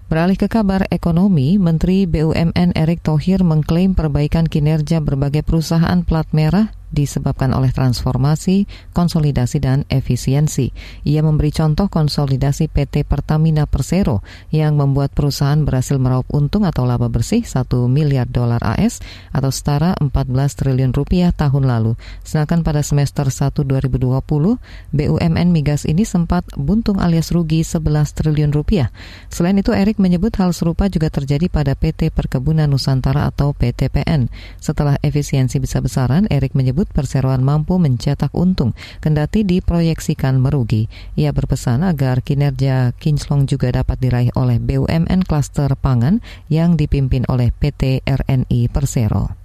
Beralih 0.08 0.40
ke 0.40 0.48
kabar 0.48 0.88
ekonomi, 0.88 1.60
Menteri 1.60 2.08
BUMN 2.08 2.80
Erick 2.80 3.04
Thohir 3.04 3.44
mengklaim 3.44 3.92
perbaikan 3.92 4.48
kinerja 4.48 5.04
berbagai 5.04 5.44
perusahaan 5.44 6.00
plat 6.00 6.32
merah 6.32 6.72
disebabkan 6.94 7.50
oleh 7.50 7.74
transformasi, 7.74 8.70
konsolidasi, 8.94 9.58
dan 9.58 9.82
efisiensi. 9.90 10.70
Ia 11.02 11.20
memberi 11.26 11.50
contoh 11.50 11.90
konsolidasi 11.90 12.70
PT 12.70 13.02
Pertamina 13.02 13.66
Persero 13.66 14.22
yang 14.54 14.78
membuat 14.78 15.10
perusahaan 15.12 15.58
berhasil 15.66 15.98
meraup 15.98 16.30
untung 16.30 16.62
atau 16.62 16.86
laba 16.86 17.10
bersih 17.10 17.42
1 17.42 17.66
miliar 17.90 18.30
dolar 18.30 18.62
AS 18.62 19.02
atau 19.34 19.50
setara 19.50 19.98
14 19.98 20.06
triliun 20.54 20.94
rupiah 20.94 21.34
tahun 21.34 21.66
lalu. 21.66 21.98
Sedangkan 22.22 22.62
pada 22.62 22.86
semester 22.86 23.26
1 23.26 23.66
2020, 23.66 24.62
BUMN 24.94 25.48
Migas 25.50 25.82
ini 25.84 26.06
sempat 26.06 26.46
buntung 26.54 27.02
alias 27.02 27.34
rugi 27.34 27.66
11 27.66 28.14
triliun 28.14 28.54
rupiah. 28.54 28.94
Selain 29.32 29.56
itu, 29.58 29.74
Erik 29.74 29.98
menyebut 29.98 30.30
hal 30.38 30.54
serupa 30.54 30.86
juga 30.86 31.10
terjadi 31.10 31.50
pada 31.50 31.74
PT 31.74 32.14
Perkebunan 32.14 32.70
Nusantara 32.70 33.26
atau 33.26 33.56
PTPN. 33.56 34.28
Setelah 34.60 35.00
efisiensi 35.00 35.58
besar-besaran, 35.58 36.28
Erik 36.28 36.52
menyebut 36.54 36.83
tersebut, 36.84 36.92
perseroan 36.92 37.42
mampu 37.42 37.80
mencetak 37.80 38.30
untung, 38.36 38.76
kendati 39.00 39.44
diproyeksikan 39.44 40.40
merugi. 40.40 40.86
Ia 41.16 41.32
berpesan 41.32 41.82
agar 41.82 42.20
kinerja 42.20 42.92
kinclong 43.00 43.48
juga 43.48 43.72
dapat 43.72 43.96
diraih 44.00 44.32
oleh 44.36 44.60
BUMN 44.60 45.24
klaster 45.24 45.72
pangan 45.80 46.20
yang 46.52 46.76
dipimpin 46.76 47.24
oleh 47.28 47.50
PT 47.50 48.04
RNI 48.04 48.68
Persero. 48.68 49.43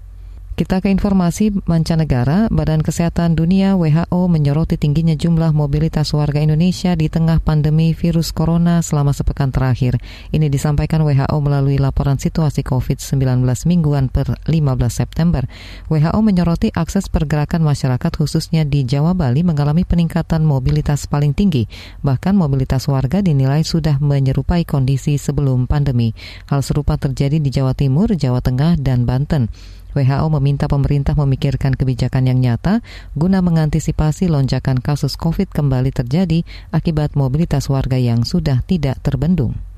Kita 0.60 0.84
ke 0.84 0.92
informasi 0.92 1.56
mancanegara, 1.72 2.51
Badan 2.51 2.84
Kesehatan 2.84 3.32
Dunia 3.32 3.80
WHO 3.80 4.28
menyoroti 4.28 4.75
tingginya 4.75 5.16
jumlah 5.16 5.56
mobilitas 5.56 6.12
warga 6.12 6.44
Indonesia 6.44 7.00
di 7.00 7.08
tengah 7.08 7.39
pandemi 7.39 7.96
virus 7.96 8.36
corona 8.36 8.84
selama 8.84 9.16
sepekan 9.16 9.56
terakhir. 9.56 10.04
Ini 10.36 10.51
disampaikan 10.51 11.08
WHO 11.08 11.39
melalui 11.39 11.80
laporan 11.80 12.20
situasi 12.20 12.68
COVID-19 12.68 13.39
mingguan 13.72 14.12
per 14.12 14.36
15 14.51 14.60
September. 14.92 15.48
WHO 15.88 16.20
menyoroti 16.20 16.75
akses 16.75 17.08
pergerakan 17.08 17.63
masyarakat 17.63 18.12
khususnya 18.20 18.68
di 18.68 18.84
Jawa 18.84 19.16
Bali 19.16 19.48
mengalami 19.48 19.88
peningkatan 19.88 20.44
mobilitas 20.44 21.08
paling 21.08 21.32
tinggi. 21.32 21.72
Bahkan 22.04 22.36
mobilitas 22.36 22.84
warga 22.92 23.24
dinilai 23.24 23.63
sudah 23.63 23.96
menyerupai 24.04 24.68
kondisi 24.68 25.16
sebelum 25.16 25.72
pandemi. 25.72 26.12
Hal 26.51 26.68
serupa 26.68 27.00
terjadi 27.00 27.39
di 27.39 27.48
Jawa 27.48 27.72
Timur, 27.72 28.12
Jawa 28.12 28.44
Tengah, 28.44 28.75
dan 28.75 29.08
Banten. 29.08 29.48
WHO 29.93 30.27
meminta 30.39 30.65
pemerintah 30.65 31.13
memikirkan 31.17 31.77
kebijakan 31.77 32.29
yang 32.29 32.39
nyata 32.41 32.81
guna 33.13 33.41
mengantisipasi 33.46 34.29
lonjakan 34.29 34.81
kasus 34.81 35.17
COVID 35.17 35.53
kembali 35.53 35.93
terjadi 35.93 36.46
akibat 36.74 37.13
mobilitas 37.13 37.69
warga 37.69 37.98
yang 37.98 38.25
sudah 38.25 38.62
tidak 38.65 39.01
terbendung. 39.05 39.68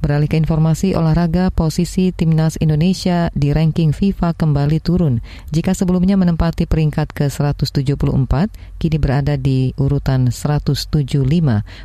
Beralih 0.00 0.32
ke 0.32 0.40
informasi 0.40 0.96
olahraga, 0.96 1.52
posisi 1.52 2.08
timnas 2.08 2.56
Indonesia 2.56 3.28
di 3.36 3.52
ranking 3.52 3.92
FIFA 3.92 4.32
kembali 4.32 4.80
turun. 4.80 5.20
Jika 5.52 5.76
sebelumnya 5.76 6.16
menempati 6.16 6.64
peringkat 6.64 7.12
ke-174, 7.12 8.32
kini 8.80 8.96
berada 8.96 9.36
di 9.36 9.76
urutan 9.76 10.32
175. 10.32 11.04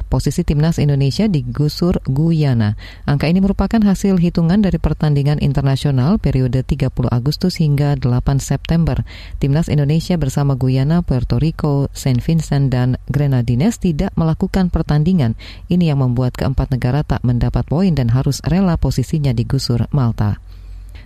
Posisi 0.07 0.47
timnas 0.47 0.79
Indonesia 0.79 1.27
digusur 1.27 1.99
Guyana. 2.07 2.79
Angka 3.03 3.27
ini 3.27 3.43
merupakan 3.43 3.83
hasil 3.83 4.15
hitungan 4.15 4.63
dari 4.63 4.79
pertandingan 4.79 5.43
internasional 5.43 6.15
periode 6.15 6.63
30 6.63 7.11
Agustus 7.11 7.59
hingga 7.59 7.99
8 7.99 8.39
September. 8.39 9.03
Timnas 9.43 9.67
Indonesia 9.67 10.15
bersama 10.15 10.55
Guyana, 10.55 11.03
Puerto 11.03 11.35
Rico, 11.35 11.91
Saint 11.91 12.23
Vincent, 12.23 12.71
dan 12.71 12.95
Grenadines 13.11 13.75
tidak 13.75 14.15
melakukan 14.15 14.71
pertandingan. 14.71 15.35
Ini 15.67 15.91
yang 15.91 15.99
membuat 15.99 16.39
keempat 16.39 16.71
negara 16.71 17.03
tak 17.03 17.19
mendapat 17.27 17.67
poin 17.67 17.91
dan 17.91 18.04
dan 18.05 18.13
harus 18.13 18.37
rela 18.45 18.77
posisinya 18.77 19.33
digusur 19.33 19.89
Malta. 19.89 20.37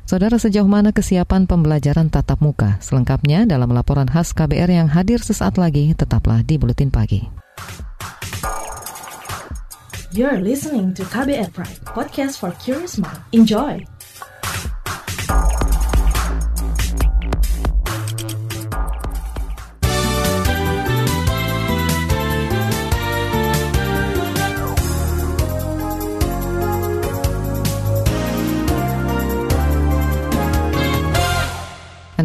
Saudara 0.03 0.35
sejauh 0.35 0.67
mana 0.67 0.91
kesiapan 0.91 1.47
pembelajaran 1.47 2.11
tatap 2.11 2.43
muka? 2.43 2.75
Selengkapnya 2.83 3.47
dalam 3.47 3.71
laporan 3.71 4.11
khas 4.11 4.35
KBR 4.35 4.67
yang 4.67 4.89
hadir 4.91 5.23
sesaat 5.23 5.55
lagi, 5.55 5.95
tetaplah 5.95 6.43
di 6.43 6.59
Buletin 6.59 6.91
Pagi. 6.91 7.23
You're 10.11 10.41
listening 10.41 10.91
to 10.97 11.05
KBR 11.07 11.53
Pride, 11.53 11.79
podcast 11.85 12.41
for 12.41 12.51
curious 12.59 12.97
mind. 12.97 13.21
Enjoy! 13.31 13.98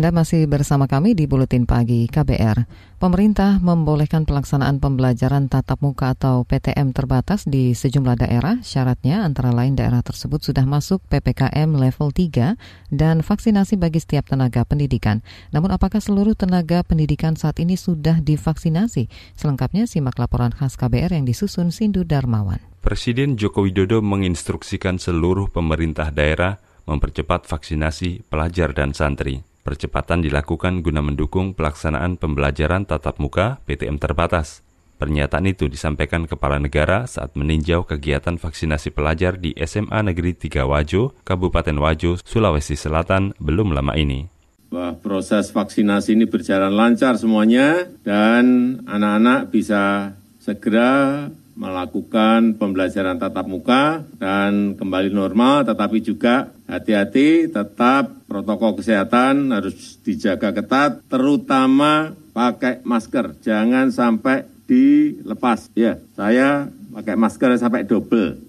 Anda 0.05 0.21
masih 0.21 0.45
bersama 0.45 0.85
kami 0.85 1.17
di 1.17 1.25
Buletin 1.25 1.65
Pagi 1.65 2.05
KBR. 2.13 2.69
Pemerintah 3.01 3.57
membolehkan 3.57 4.29
pelaksanaan 4.29 4.77
pembelajaran 4.77 5.49
tatap 5.49 5.81
muka 5.81 6.13
atau 6.13 6.45
PTM 6.45 6.93
terbatas 6.93 7.49
di 7.49 7.73
sejumlah 7.73 8.21
daerah. 8.21 8.61
Syaratnya 8.61 9.25
antara 9.25 9.49
lain 9.49 9.81
daerah 9.81 10.05
tersebut 10.05 10.45
sudah 10.45 10.69
masuk 10.69 11.01
PPKM 11.09 11.73
level 11.73 12.13
3 12.13 12.53
dan 12.93 13.25
vaksinasi 13.25 13.81
bagi 13.81 13.97
setiap 13.97 14.29
tenaga 14.29 14.69
pendidikan. 14.69 15.25
Namun 15.57 15.73
apakah 15.73 16.05
seluruh 16.05 16.37
tenaga 16.37 16.85
pendidikan 16.85 17.33
saat 17.33 17.57
ini 17.65 17.81
sudah 17.81 18.21
divaksinasi? 18.21 19.09
Selengkapnya 19.41 19.89
simak 19.89 20.21
laporan 20.21 20.53
khas 20.53 20.77
KBR 20.77 21.17
yang 21.17 21.25
disusun 21.25 21.73
Sindu 21.73 22.05
Darmawan. 22.05 22.61
Presiden 22.85 23.41
Joko 23.41 23.65
Widodo 23.65 24.05
menginstruksikan 24.05 25.01
seluruh 25.01 25.49
pemerintah 25.49 26.13
daerah 26.13 26.61
mempercepat 26.85 27.49
vaksinasi 27.49 28.29
pelajar 28.29 28.77
dan 28.77 28.93
santri. 28.93 29.54
Percepatan 29.65 30.21
dilakukan 30.21 30.85
guna 30.85 31.01
mendukung 31.01 31.57
pelaksanaan 31.57 32.21
pembelajaran 32.21 32.85
tatap 32.85 33.17
muka 33.17 33.65
PTM 33.65 33.97
terbatas. 33.97 34.61
Pernyataan 35.01 35.49
itu 35.49 35.73
disampaikan 35.73 36.29
Kepala 36.29 36.61
Negara 36.61 37.09
saat 37.09 37.33
meninjau 37.33 37.89
kegiatan 37.89 38.37
vaksinasi 38.37 38.93
pelajar 38.93 39.41
di 39.41 39.57
SMA 39.57 40.05
Negeri 40.05 40.37
3 40.37 40.69
Wajo, 40.69 41.17
Kabupaten 41.25 41.81
Wajo, 41.81 42.21
Sulawesi 42.21 42.77
Selatan 42.77 43.33
belum 43.41 43.73
lama 43.73 43.97
ini. 43.97 44.29
Bahwa 44.69 45.01
proses 45.01 45.49
vaksinasi 45.49 46.13
ini 46.13 46.29
berjalan 46.29 46.77
lancar 46.77 47.17
semuanya 47.17 47.89
dan 48.05 48.79
anak-anak 48.85 49.49
bisa 49.49 50.13
segera 50.45 51.25
melakukan 51.55 52.59
pembelajaran 52.59 53.19
tatap 53.19 53.47
muka 53.47 54.05
dan 54.19 54.75
kembali 54.75 55.11
normal, 55.11 55.67
tetapi 55.67 56.03
juga 56.03 56.54
hati-hati, 56.69 57.49
tetap 57.49 58.25
protokol 58.29 58.81
kesehatan 58.81 59.53
harus 59.53 60.01
dijaga 60.01 60.51
ketat, 60.53 61.05
terutama 61.07 62.17
pakai 62.33 62.83
masker, 62.83 63.39
jangan 63.41 63.93
sampai 63.93 64.49
dilepas. 64.65 65.69
Ya, 65.77 66.01
saya 66.17 66.69
pakai 66.93 67.15
masker 67.15 67.57
sampai 67.61 67.85
double. 67.85 68.41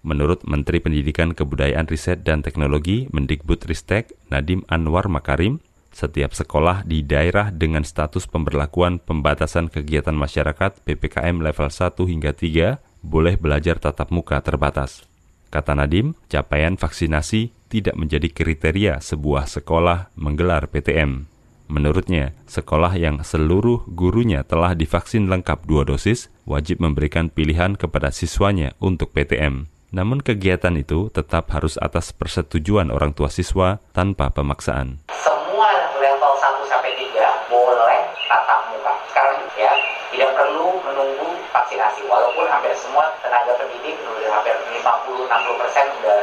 Menurut 0.00 0.48
Menteri 0.48 0.80
Pendidikan 0.80 1.36
Kebudayaan 1.36 1.84
Riset 1.84 2.24
dan 2.24 2.40
Teknologi 2.40 3.04
Mendikbud 3.12 3.60
Ristek 3.68 4.16
Nadim 4.32 4.64
Anwar 4.64 5.12
Makarim, 5.12 5.60
setiap 5.92 6.32
sekolah 6.32 6.88
di 6.88 7.04
daerah 7.04 7.52
dengan 7.52 7.84
status 7.84 8.24
pemberlakuan 8.24 8.96
pembatasan 8.96 9.68
kegiatan 9.68 10.16
masyarakat 10.16 10.80
PPKM 10.88 11.44
level 11.44 11.68
1 11.68 12.00
hingga 12.08 12.32
3 12.32 12.80
boleh 13.04 13.36
belajar 13.36 13.76
tatap 13.76 14.08
muka 14.08 14.40
terbatas. 14.40 15.04
Kata 15.52 15.76
Nadim, 15.76 16.16
capaian 16.30 16.80
vaksinasi 16.80 17.59
tidak 17.70 17.94
menjadi 17.94 18.26
kriteria 18.26 18.98
sebuah 18.98 19.46
sekolah 19.46 20.10
menggelar 20.18 20.66
PTM. 20.66 21.30
Menurutnya, 21.70 22.34
sekolah 22.50 22.98
yang 22.98 23.22
seluruh 23.22 23.86
gurunya 23.86 24.42
telah 24.42 24.74
divaksin 24.74 25.30
lengkap 25.30 25.70
dua 25.70 25.86
dosis 25.86 26.26
wajib 26.42 26.82
memberikan 26.82 27.30
pilihan 27.30 27.78
kepada 27.78 28.10
siswanya 28.10 28.74
untuk 28.82 29.14
PTM. 29.14 29.70
Namun 29.94 30.18
kegiatan 30.18 30.74
itu 30.74 31.14
tetap 31.14 31.50
harus 31.54 31.78
atas 31.78 32.10
persetujuan 32.10 32.90
orang 32.90 33.14
tua 33.14 33.30
siswa 33.30 33.78
tanpa 33.94 34.34
pemaksaan. 34.34 34.98
Semua 35.14 35.70
level 35.98 36.34
1 36.42 36.70
sampai 36.70 36.90
3 36.94 37.50
boleh 37.50 38.02
tatap 38.26 38.60
muka. 38.74 38.92
Sekarang 39.06 39.38
ya, 39.54 39.70
tidak 40.10 40.30
perlu 40.34 40.82
menunggu 40.82 41.28
vaksinasi. 41.54 42.06
Walaupun 42.10 42.46
hampir 42.50 42.74
semua 42.74 43.14
tenaga 43.22 43.54
pendidik, 43.58 43.96
hampir 44.26 44.54
50-60 44.82 45.60
persen 45.62 45.84
sudah 45.98 46.18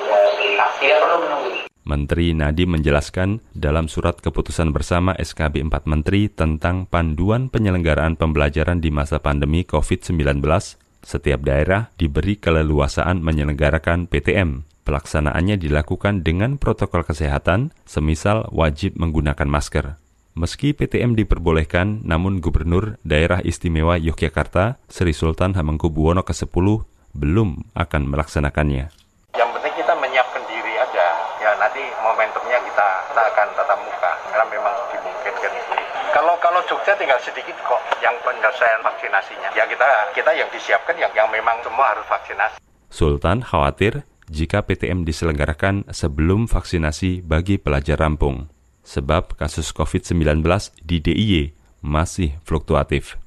sudah 0.00 0.20
divaksin. 0.40 0.88
Tidak 0.88 1.00
perlu 1.04 1.18
menunggu. 1.24 1.50
Menteri 1.88 2.36
Nadiem 2.36 2.76
menjelaskan 2.76 3.40
dalam 3.56 3.88
surat 3.88 4.20
keputusan 4.20 4.76
bersama 4.76 5.16
SKB 5.16 5.64
4 5.72 5.88
Menteri 5.88 6.28
tentang 6.28 6.84
panduan 6.84 7.48
penyelenggaraan 7.48 8.20
pembelajaran 8.20 8.84
di 8.84 8.92
masa 8.92 9.16
pandemi 9.24 9.64
COVID-19, 9.64 10.44
setiap 11.00 11.40
daerah 11.40 11.88
diberi 11.96 12.36
keleluasaan 12.36 13.24
menyelenggarakan 13.24 14.04
PTM. 14.04 14.68
Pelaksanaannya 14.84 15.56
dilakukan 15.56 16.24
dengan 16.24 16.60
protokol 16.60 17.08
kesehatan, 17.08 17.72
semisal 17.88 18.48
wajib 18.52 18.96
menggunakan 19.00 19.48
masker. 19.48 19.96
Meski 20.38 20.70
PTM 20.70 21.18
diperbolehkan, 21.18 22.06
namun 22.06 22.38
Gubernur 22.38 22.94
Daerah 23.02 23.42
Istimewa 23.42 23.98
Yogyakarta, 23.98 24.78
Sri 24.86 25.10
Sultan 25.10 25.58
Hamengkubuwono 25.58 26.22
ke-10, 26.22 26.86
belum 27.10 27.66
akan 27.74 28.02
melaksanakannya. 28.06 28.86
Yang 29.34 29.50
penting 29.50 29.74
kita 29.74 29.98
menyiapkan 29.98 30.38
diri 30.46 30.78
aja. 30.78 31.06
Ya 31.42 31.58
nanti 31.58 31.82
momentumnya 32.06 32.62
kita, 32.62 32.88
kita 33.10 33.22
akan 33.34 33.46
tatap 33.58 33.82
muka. 33.82 34.12
Karena 34.30 34.46
memang 34.46 34.74
dimungkinkan 34.94 35.52
itu. 35.58 35.74
Kalau 36.14 36.38
kalau 36.38 36.62
Jogja 36.70 36.94
tinggal 36.94 37.18
sedikit 37.18 37.58
kok 37.58 37.82
yang 37.98 38.14
penyelesaian 38.22 38.78
vaksinasinya. 38.86 39.50
Ya 39.58 39.66
kita 39.66 40.14
kita 40.14 40.30
yang 40.38 40.46
disiapkan 40.54 40.94
yang 41.02 41.10
yang 41.18 41.26
memang 41.34 41.58
semua 41.66 41.98
harus 41.98 42.06
vaksinasi. 42.06 42.62
Sultan 42.94 43.42
khawatir 43.42 44.06
jika 44.30 44.62
PTM 44.62 45.02
diselenggarakan 45.02 45.90
sebelum 45.90 46.46
vaksinasi 46.46 47.26
bagi 47.26 47.58
pelajar 47.58 47.98
rampung. 47.98 48.46
Sebab 48.88 49.36
kasus 49.36 49.68
COVID-19 49.76 50.40
di 50.80 50.96
DIY 51.04 51.52
masih 51.84 52.40
fluktuatif. 52.40 53.20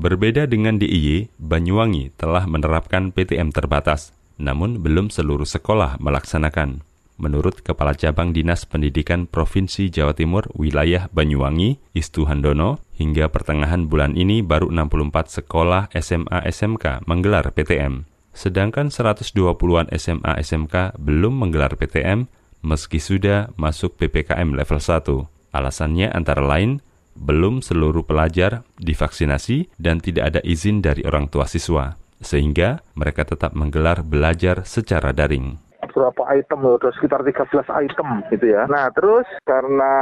Berbeda 0.00 0.48
dengan 0.48 0.80
DIY, 0.80 1.28
Banyuwangi 1.36 2.16
telah 2.16 2.48
menerapkan 2.48 3.12
PTM 3.12 3.52
terbatas, 3.52 4.16
namun 4.40 4.80
belum 4.80 5.12
seluruh 5.12 5.44
sekolah 5.44 6.00
melaksanakan. 6.00 6.80
Menurut 7.14 7.62
Kepala 7.62 7.94
Cabang 7.94 8.34
Dinas 8.34 8.66
Pendidikan 8.66 9.30
Provinsi 9.30 9.86
Jawa 9.86 10.18
Timur 10.18 10.50
Wilayah 10.56 11.06
Banyuwangi, 11.14 11.78
Istu 11.94 12.26
Handono, 12.26 12.82
hingga 12.98 13.30
pertengahan 13.30 13.86
bulan 13.86 14.18
ini 14.18 14.42
baru 14.42 14.66
64 14.72 15.30
sekolah 15.30 15.94
SMA 15.94 16.42
SMK 16.50 17.06
menggelar 17.06 17.54
PTM. 17.54 18.08
Sedangkan 18.34 18.90
120-an 18.90 19.94
SMA 19.94 20.32
SMK 20.42 20.98
belum 20.98 21.38
menggelar 21.38 21.78
PTM 21.78 22.26
meski 22.64 22.96
sudah 22.96 23.52
masuk 23.60 24.00
PPKM 24.00 24.56
level 24.56 24.80
1. 24.80 25.04
Alasannya 25.52 26.08
antara 26.10 26.40
lain 26.40 26.80
belum 27.14 27.62
seluruh 27.62 28.02
pelajar 28.02 28.66
divaksinasi 28.80 29.70
dan 29.78 30.02
tidak 30.02 30.34
ada 30.34 30.40
izin 30.42 30.82
dari 30.82 31.06
orang 31.06 31.30
tua 31.30 31.46
siswa, 31.46 31.94
sehingga 32.18 32.82
mereka 32.98 33.22
tetap 33.28 33.54
menggelar 33.54 34.02
belajar 34.02 34.66
secara 34.66 35.14
daring 35.14 35.60
berapa 35.94 36.22
item 36.34 36.58
loh, 36.66 36.76
sekitar 36.82 37.22
13 37.22 37.64
item 37.86 38.08
gitu 38.34 38.46
ya. 38.50 38.66
Nah 38.66 38.90
terus 38.90 39.24
karena 39.46 39.94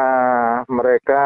mereka 0.66 1.22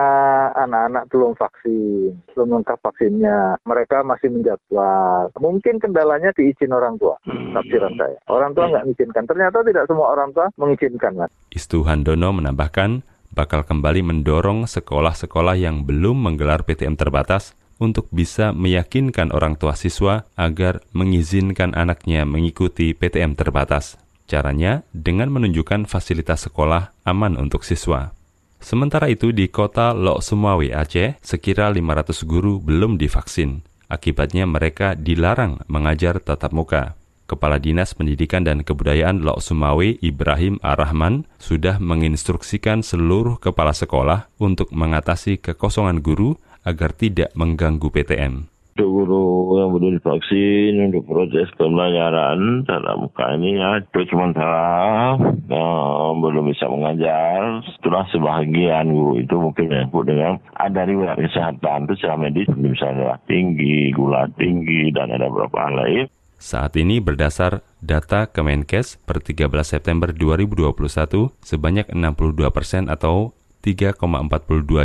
anak-anak 0.58 1.06
belum 1.08 1.32
vaksin, 1.38 2.12
belum 2.34 2.60
lengkap 2.60 2.78
vaksinnya, 2.82 3.62
mereka 3.62 4.02
masih 4.02 4.28
menjadwal. 4.34 5.30
Mungkin 5.38 5.78
kendalanya 5.78 6.34
diizin 6.34 6.74
orang 6.74 6.98
tua, 6.98 7.14
tafsiran 7.26 7.94
saya. 7.94 8.18
Orang 8.26 8.52
tua 8.52 8.66
nggak 8.68 8.84
mengizinkan. 8.90 9.24
Ternyata 9.24 9.62
tidak 9.62 9.86
semua 9.86 10.12
orang 10.12 10.34
tua 10.34 10.50
mengizinkan. 10.58 11.12
Mas. 11.16 11.30
Istu 11.54 11.86
Handono 11.86 12.34
menambahkan, 12.34 13.06
bakal 13.30 13.62
kembali 13.62 14.02
mendorong 14.02 14.66
sekolah-sekolah 14.66 15.54
yang 15.54 15.86
belum 15.86 16.26
menggelar 16.26 16.66
PTM 16.66 16.98
terbatas 16.98 17.54
untuk 17.76 18.08
bisa 18.08 18.56
meyakinkan 18.56 19.32
orang 19.36 19.60
tua 19.60 19.76
siswa 19.76 20.24
agar 20.32 20.80
mengizinkan 20.96 21.76
anaknya 21.76 22.24
mengikuti 22.24 22.96
PTM 22.96 23.36
terbatas. 23.36 24.00
Caranya 24.26 24.82
dengan 24.90 25.30
menunjukkan 25.30 25.86
fasilitas 25.86 26.50
sekolah 26.50 26.90
aman 27.06 27.38
untuk 27.38 27.62
siswa. 27.62 28.10
Sementara 28.58 29.06
itu 29.06 29.30
di 29.30 29.46
kota 29.46 29.94
Lok 29.94 30.18
Sumawe 30.18 30.66
Aceh, 30.74 31.22
sekira 31.22 31.70
500 31.70 32.26
guru 32.26 32.58
belum 32.58 32.98
divaksin. 32.98 33.62
Akibatnya 33.86 34.42
mereka 34.50 34.98
dilarang 34.98 35.62
mengajar 35.70 36.18
tatap 36.18 36.50
muka. 36.50 36.98
Kepala 37.30 37.62
Dinas 37.62 37.94
Pendidikan 37.94 38.42
dan 38.42 38.66
Kebudayaan 38.66 39.22
Lok 39.22 39.38
Sumawe 39.38 39.86
Ibrahim 40.02 40.58
Arrahman 40.58 41.26
sudah 41.38 41.78
menginstruksikan 41.78 42.82
seluruh 42.82 43.38
kepala 43.38 43.70
sekolah 43.70 44.26
untuk 44.42 44.74
mengatasi 44.74 45.38
kekosongan 45.38 46.02
guru 46.02 46.34
agar 46.66 46.90
tidak 46.90 47.30
mengganggu 47.38 47.86
PTM 47.86 48.55
guru 48.84 49.56
yang 49.56 49.70
belum 49.72 49.96
divaksin 49.96 50.90
untuk 50.90 51.08
proses 51.08 51.48
pembelajaran 51.56 52.66
tatap 52.66 52.96
muka 53.00 53.24
ini 53.38 53.56
ya 53.56 53.80
itu 53.80 54.00
sementara 54.10 55.16
uh, 55.48 56.10
belum 56.18 56.50
bisa 56.50 56.66
mengajar. 56.68 57.62
Setelah 57.78 58.04
sebahagian 58.12 58.92
guru 58.92 59.22
itu 59.22 59.34
mungkin 59.38 59.70
menyangkut 59.70 60.04
dengan 60.04 60.42
ada 60.58 60.82
riwayat 60.84 61.16
kesehatan. 61.16 61.88
Itu 61.88 61.94
secara 61.96 62.16
medis 62.20 62.50
misalnya 62.52 63.16
tinggi 63.24 63.94
gula 63.94 64.28
tinggi 64.36 64.92
dan 64.92 65.14
ada 65.14 65.30
beberapa 65.30 65.56
hal 65.62 65.74
lain. 65.80 66.04
Saat 66.36 66.76
ini 66.76 67.00
berdasar 67.00 67.64
data 67.80 68.28
Kemenkes 68.28 69.00
per 69.08 69.24
13 69.24 69.48
September 69.64 70.12
2021 70.12 71.32
sebanyak 71.40 71.88
62 71.96 72.52
persen 72.52 72.92
atau 72.92 73.32
3,42 73.66 73.98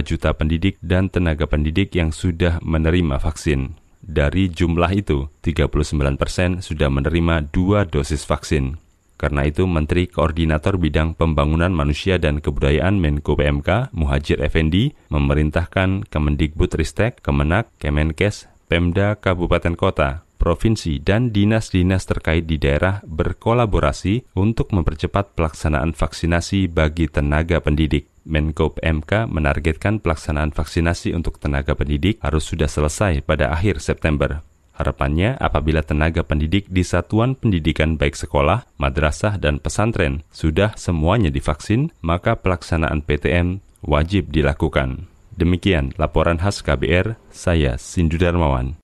juta 0.02 0.34
pendidik 0.34 0.80
dan 0.82 1.12
tenaga 1.12 1.46
pendidik 1.46 1.94
yang 1.94 2.10
sudah 2.10 2.58
menerima 2.66 3.22
vaksin. 3.22 3.81
Dari 4.02 4.50
jumlah 4.50 4.92
itu, 4.98 5.30
39 5.46 6.18
persen 6.18 6.60
sudah 6.66 6.90
menerima 6.90 7.48
dua 7.54 7.86
dosis 7.86 8.26
vaksin. 8.26 8.82
Karena 9.22 9.46
itu, 9.46 9.70
Menteri 9.70 10.10
Koordinator 10.10 10.82
Bidang 10.82 11.14
Pembangunan 11.14 11.70
Manusia 11.70 12.18
dan 12.18 12.42
Kebudayaan 12.42 12.98
Menko 12.98 13.38
PMK, 13.38 13.94
Muhajir 13.94 14.42
Effendi, 14.42 14.98
memerintahkan 15.14 16.10
Kemendikbudristek, 16.10 17.22
Kemenak, 17.22 17.70
Kemenkes, 17.78 18.50
Pemda 18.66 19.14
Kabupaten 19.22 19.78
Kota, 19.78 20.26
provinsi, 20.42 20.98
dan 20.98 21.30
dinas-dinas 21.30 22.10
terkait 22.10 22.50
di 22.50 22.58
daerah 22.58 23.06
berkolaborasi 23.06 24.34
untuk 24.34 24.74
mempercepat 24.74 25.38
pelaksanaan 25.38 25.94
vaksinasi 25.94 26.66
bagi 26.66 27.06
tenaga 27.06 27.62
pendidik. 27.62 28.11
Menko 28.22 28.78
PMK 28.78 29.26
menargetkan 29.26 29.98
pelaksanaan 29.98 30.54
vaksinasi 30.54 31.18
untuk 31.18 31.42
tenaga 31.42 31.74
pendidik 31.74 32.22
harus 32.22 32.46
sudah 32.46 32.70
selesai 32.70 33.26
pada 33.26 33.50
akhir 33.50 33.82
September. 33.82 34.46
Harapannya, 34.72 35.38
apabila 35.38 35.86
tenaga 35.86 36.26
pendidik 36.26 36.66
di 36.72 36.82
satuan 36.82 37.38
pendidikan 37.38 38.02
baik 38.02 38.18
sekolah, 38.18 38.66
madrasah, 38.82 39.38
dan 39.38 39.62
pesantren 39.62 40.26
sudah 40.34 40.74
semuanya 40.74 41.30
divaksin, 41.30 41.94
maka 42.02 42.34
pelaksanaan 42.40 43.06
PTM 43.06 43.62
wajib 43.86 44.34
dilakukan. 44.34 45.06
Demikian 45.38 45.94
laporan 46.02 46.42
khas 46.42 46.66
KBR, 46.66 47.20
saya 47.30 47.78
Sindu 47.78 48.18
Darmawan. 48.18 48.78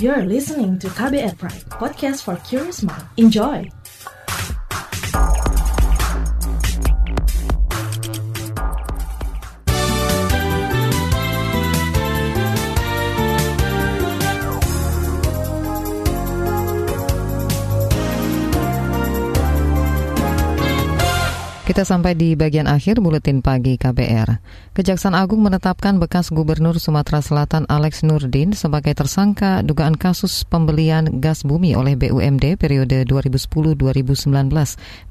You're 0.00 0.24
listening 0.24 0.80
to 0.80 0.88
KBR 0.88 1.36
Pride, 1.36 1.66
podcast 1.68 2.24
for 2.24 2.40
curious 2.46 2.80
mind. 2.80 3.04
Enjoy! 3.20 3.79
Kita 21.70 21.86
sampai 21.86 22.18
di 22.18 22.34
bagian 22.34 22.66
akhir 22.66 22.98
buletin 22.98 23.46
pagi 23.46 23.78
KBR. 23.78 24.42
Kejaksaan 24.74 25.14
Agung 25.14 25.38
menetapkan 25.38 26.02
bekas 26.02 26.34
Gubernur 26.34 26.82
Sumatera 26.82 27.22
Selatan 27.22 27.62
Alex 27.70 28.02
Nurdin 28.02 28.58
sebagai 28.58 28.90
tersangka 28.98 29.62
dugaan 29.62 29.94
kasus 29.94 30.42
pembelian 30.42 31.22
gas 31.22 31.46
bumi 31.46 31.78
oleh 31.78 31.94
BUMD 31.94 32.58
periode 32.58 33.06
2010-2019. 33.06 34.34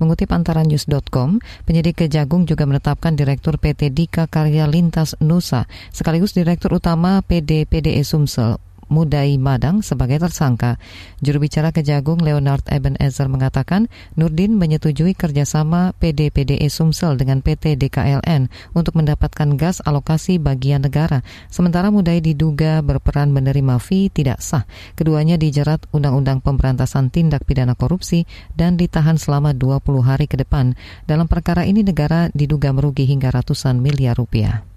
Mengutip 0.04 0.36
antara 0.36 0.68
news.com, 0.68 1.40
penyidik 1.64 2.04
Kejagung 2.04 2.44
juga 2.44 2.68
menetapkan 2.68 3.16
Direktur 3.16 3.56
PT 3.56 3.96
Dika 3.96 4.28
Karya 4.28 4.68
Lintas 4.68 5.16
Nusa 5.24 5.64
sekaligus 5.96 6.36
Direktur 6.36 6.76
Utama 6.76 7.24
PD 7.24 7.72
PDE 7.72 8.04
Sumsel 8.04 8.60
Mudai 8.90 9.38
Madang 9.38 9.86
sebagai 9.86 10.18
tersangka. 10.18 10.82
Juru 11.22 11.46
bicara 11.46 11.70
Kejagung 11.70 12.20
Leonard 12.20 12.66
Ebenezer 12.68 13.30
mengatakan 13.30 13.88
Nurdin 14.18 14.58
menyetujui 14.58 15.14
kerjasama 15.14 15.94
PDPDE 15.98 16.66
Sumsel 16.68 17.16
dengan 17.16 17.46
PT 17.46 17.78
DKLN 17.78 18.50
untuk 18.74 18.98
mendapatkan 18.98 19.56
gas 19.56 19.80
alokasi 19.86 20.42
bagian 20.42 20.84
negara. 20.84 21.22
Sementara 21.48 21.94
Mudai 21.94 22.20
diduga 22.20 22.82
berperan 22.82 23.30
menerima 23.30 23.78
fee 23.78 24.10
tidak 24.10 24.42
sah. 24.42 24.66
Keduanya 24.98 25.38
dijerat 25.38 25.86
Undang-Undang 25.94 26.42
Pemberantasan 26.46 27.14
Tindak 27.14 27.46
Pidana 27.46 27.78
Korupsi 27.78 28.26
dan 28.58 28.76
ditahan 28.76 29.16
selama 29.22 29.54
20 29.56 30.02
hari 30.04 30.26
ke 30.26 30.38
depan. 30.38 30.74
Dalam 31.06 31.30
perkara 31.30 31.66
ini 31.66 31.86
negara 31.86 32.28
diduga 32.34 32.74
merugi 32.74 33.06
hingga 33.10 33.30
ratusan 33.34 33.82
miliar 33.82 34.18
rupiah. 34.18 34.69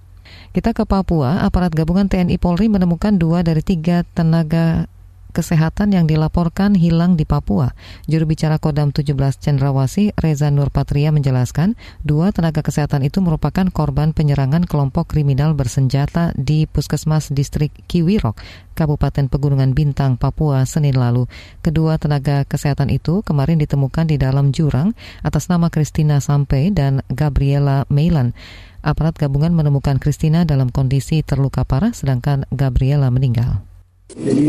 Kita 0.52 0.76
ke 0.76 0.84
Papua, 0.84 1.48
aparat 1.48 1.72
gabungan 1.72 2.12
TNI 2.12 2.36
Polri 2.36 2.68
menemukan 2.68 3.16
dua 3.16 3.40
dari 3.40 3.64
tiga 3.64 4.04
tenaga 4.12 4.84
kesehatan 5.32 5.96
yang 5.96 6.04
dilaporkan 6.04 6.76
hilang 6.76 7.16
di 7.16 7.24
Papua. 7.24 7.72
Juru 8.04 8.28
bicara 8.28 8.60
Kodam 8.60 8.92
17 8.92 9.16
Cendrawasi, 9.40 10.12
Reza 10.14 10.52
Nurpatria 10.52 11.08
menjelaskan, 11.10 11.74
dua 12.04 12.30
tenaga 12.30 12.60
kesehatan 12.60 13.02
itu 13.02 13.24
merupakan 13.24 13.66
korban 13.72 14.12
penyerangan 14.12 14.68
kelompok 14.68 15.16
kriminal 15.16 15.56
bersenjata 15.56 16.36
di 16.36 16.68
Puskesmas 16.68 17.32
Distrik 17.32 17.72
Kiwirok, 17.88 18.36
Kabupaten 18.76 19.32
Pegunungan 19.32 19.72
Bintang, 19.72 20.20
Papua, 20.20 20.68
Senin 20.68 20.94
lalu. 20.94 21.24
Kedua 21.64 21.96
tenaga 21.96 22.44
kesehatan 22.44 22.92
itu 22.92 23.24
kemarin 23.24 23.56
ditemukan 23.56 24.12
di 24.12 24.20
dalam 24.20 24.52
jurang 24.52 24.92
atas 25.24 25.48
nama 25.48 25.72
Christina 25.72 26.20
Sampe 26.20 26.68
dan 26.70 27.00
Gabriela 27.08 27.88
Meilan. 27.88 28.36
Aparat 28.82 29.14
gabungan 29.14 29.54
menemukan 29.54 29.96
Christina 30.02 30.42
dalam 30.42 30.68
kondisi 30.68 31.22
terluka 31.22 31.62
parah 31.62 31.94
sedangkan 31.94 32.50
Gabriela 32.50 33.08
meninggal. 33.14 33.71
Jadi 34.12 34.48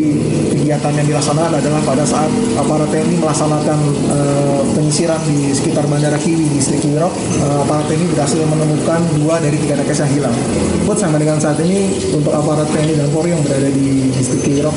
kegiatan 0.52 0.92
yang 0.92 1.08
dilaksanakan 1.08 1.56
adalah 1.64 1.82
pada 1.88 2.04
saat 2.04 2.28
aparat 2.60 2.92
TNI 2.92 3.16
melaksanakan 3.16 3.80
uh, 4.12 4.60
penyisiran 4.76 5.24
di 5.24 5.56
sekitar 5.56 5.88
Bandara 5.88 6.20
Kiwi 6.20 6.52
di 6.52 6.60
distrik 6.60 6.84
Kiwirok, 6.84 7.14
uh, 7.40 7.64
aparat 7.64 7.88
TNI 7.88 8.12
berhasil 8.12 8.44
menemukan 8.44 9.00
dua 9.24 9.40
dari 9.40 9.56
tiga 9.56 9.80
nakes 9.80 10.04
yang 10.04 10.12
hilang. 10.20 10.36
Buat 10.84 11.00
sampai 11.00 11.24
dengan 11.24 11.40
saat 11.40 11.64
ini 11.64 11.96
untuk 12.12 12.36
aparat 12.36 12.68
TNI 12.76 12.94
dan 13.00 13.08
Polri 13.16 13.32
yang 13.32 13.40
berada 13.40 13.72
di 13.72 14.12
distrik 14.12 14.44
Kiwirok 14.44 14.76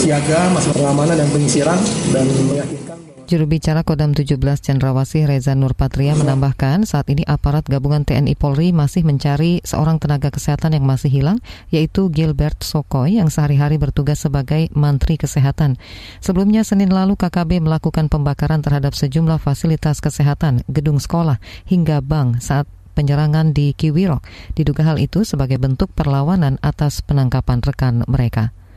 siaga, 0.00 0.48
masa 0.56 0.72
pengamanan 0.72 1.20
dan 1.20 1.28
penyisiran 1.28 1.76
dan 2.08 2.24
meyakinkan 2.24 3.03
Juru 3.24 3.48
bicara 3.48 3.80
Kodam 3.88 4.12
17 4.12 4.36
Cendrawasih 4.36 5.24
Reza 5.24 5.56
Nurpatria 5.56 6.12
menambahkan 6.12 6.84
saat 6.84 7.08
ini 7.08 7.24
aparat 7.24 7.64
gabungan 7.64 8.04
TNI 8.04 8.36
Polri 8.36 8.68
masih 8.76 9.00
mencari 9.00 9.64
seorang 9.64 9.96
tenaga 9.96 10.28
kesehatan 10.28 10.76
yang 10.76 10.84
masih 10.84 11.08
hilang 11.08 11.40
yaitu 11.72 12.12
Gilbert 12.12 12.60
Sokoy 12.60 13.16
yang 13.16 13.32
sehari-hari 13.32 13.80
bertugas 13.80 14.20
sebagai 14.20 14.68
Mantri 14.76 15.16
Kesehatan. 15.16 15.80
Sebelumnya 16.20 16.68
Senin 16.68 16.92
lalu 16.92 17.16
KKB 17.16 17.64
melakukan 17.64 18.12
pembakaran 18.12 18.60
terhadap 18.60 18.92
sejumlah 18.92 19.40
fasilitas 19.40 20.04
kesehatan, 20.04 20.60
gedung 20.68 21.00
sekolah 21.00 21.40
hingga 21.64 22.04
bank 22.04 22.44
saat 22.44 22.68
penyerangan 22.92 23.56
di 23.56 23.72
Kiwirok. 23.72 24.20
Diduga 24.52 24.84
hal 24.92 25.00
itu 25.00 25.24
sebagai 25.24 25.56
bentuk 25.56 25.88
perlawanan 25.96 26.60
atas 26.60 27.00
penangkapan 27.00 27.64
rekan 27.64 28.04
mereka. 28.04 28.52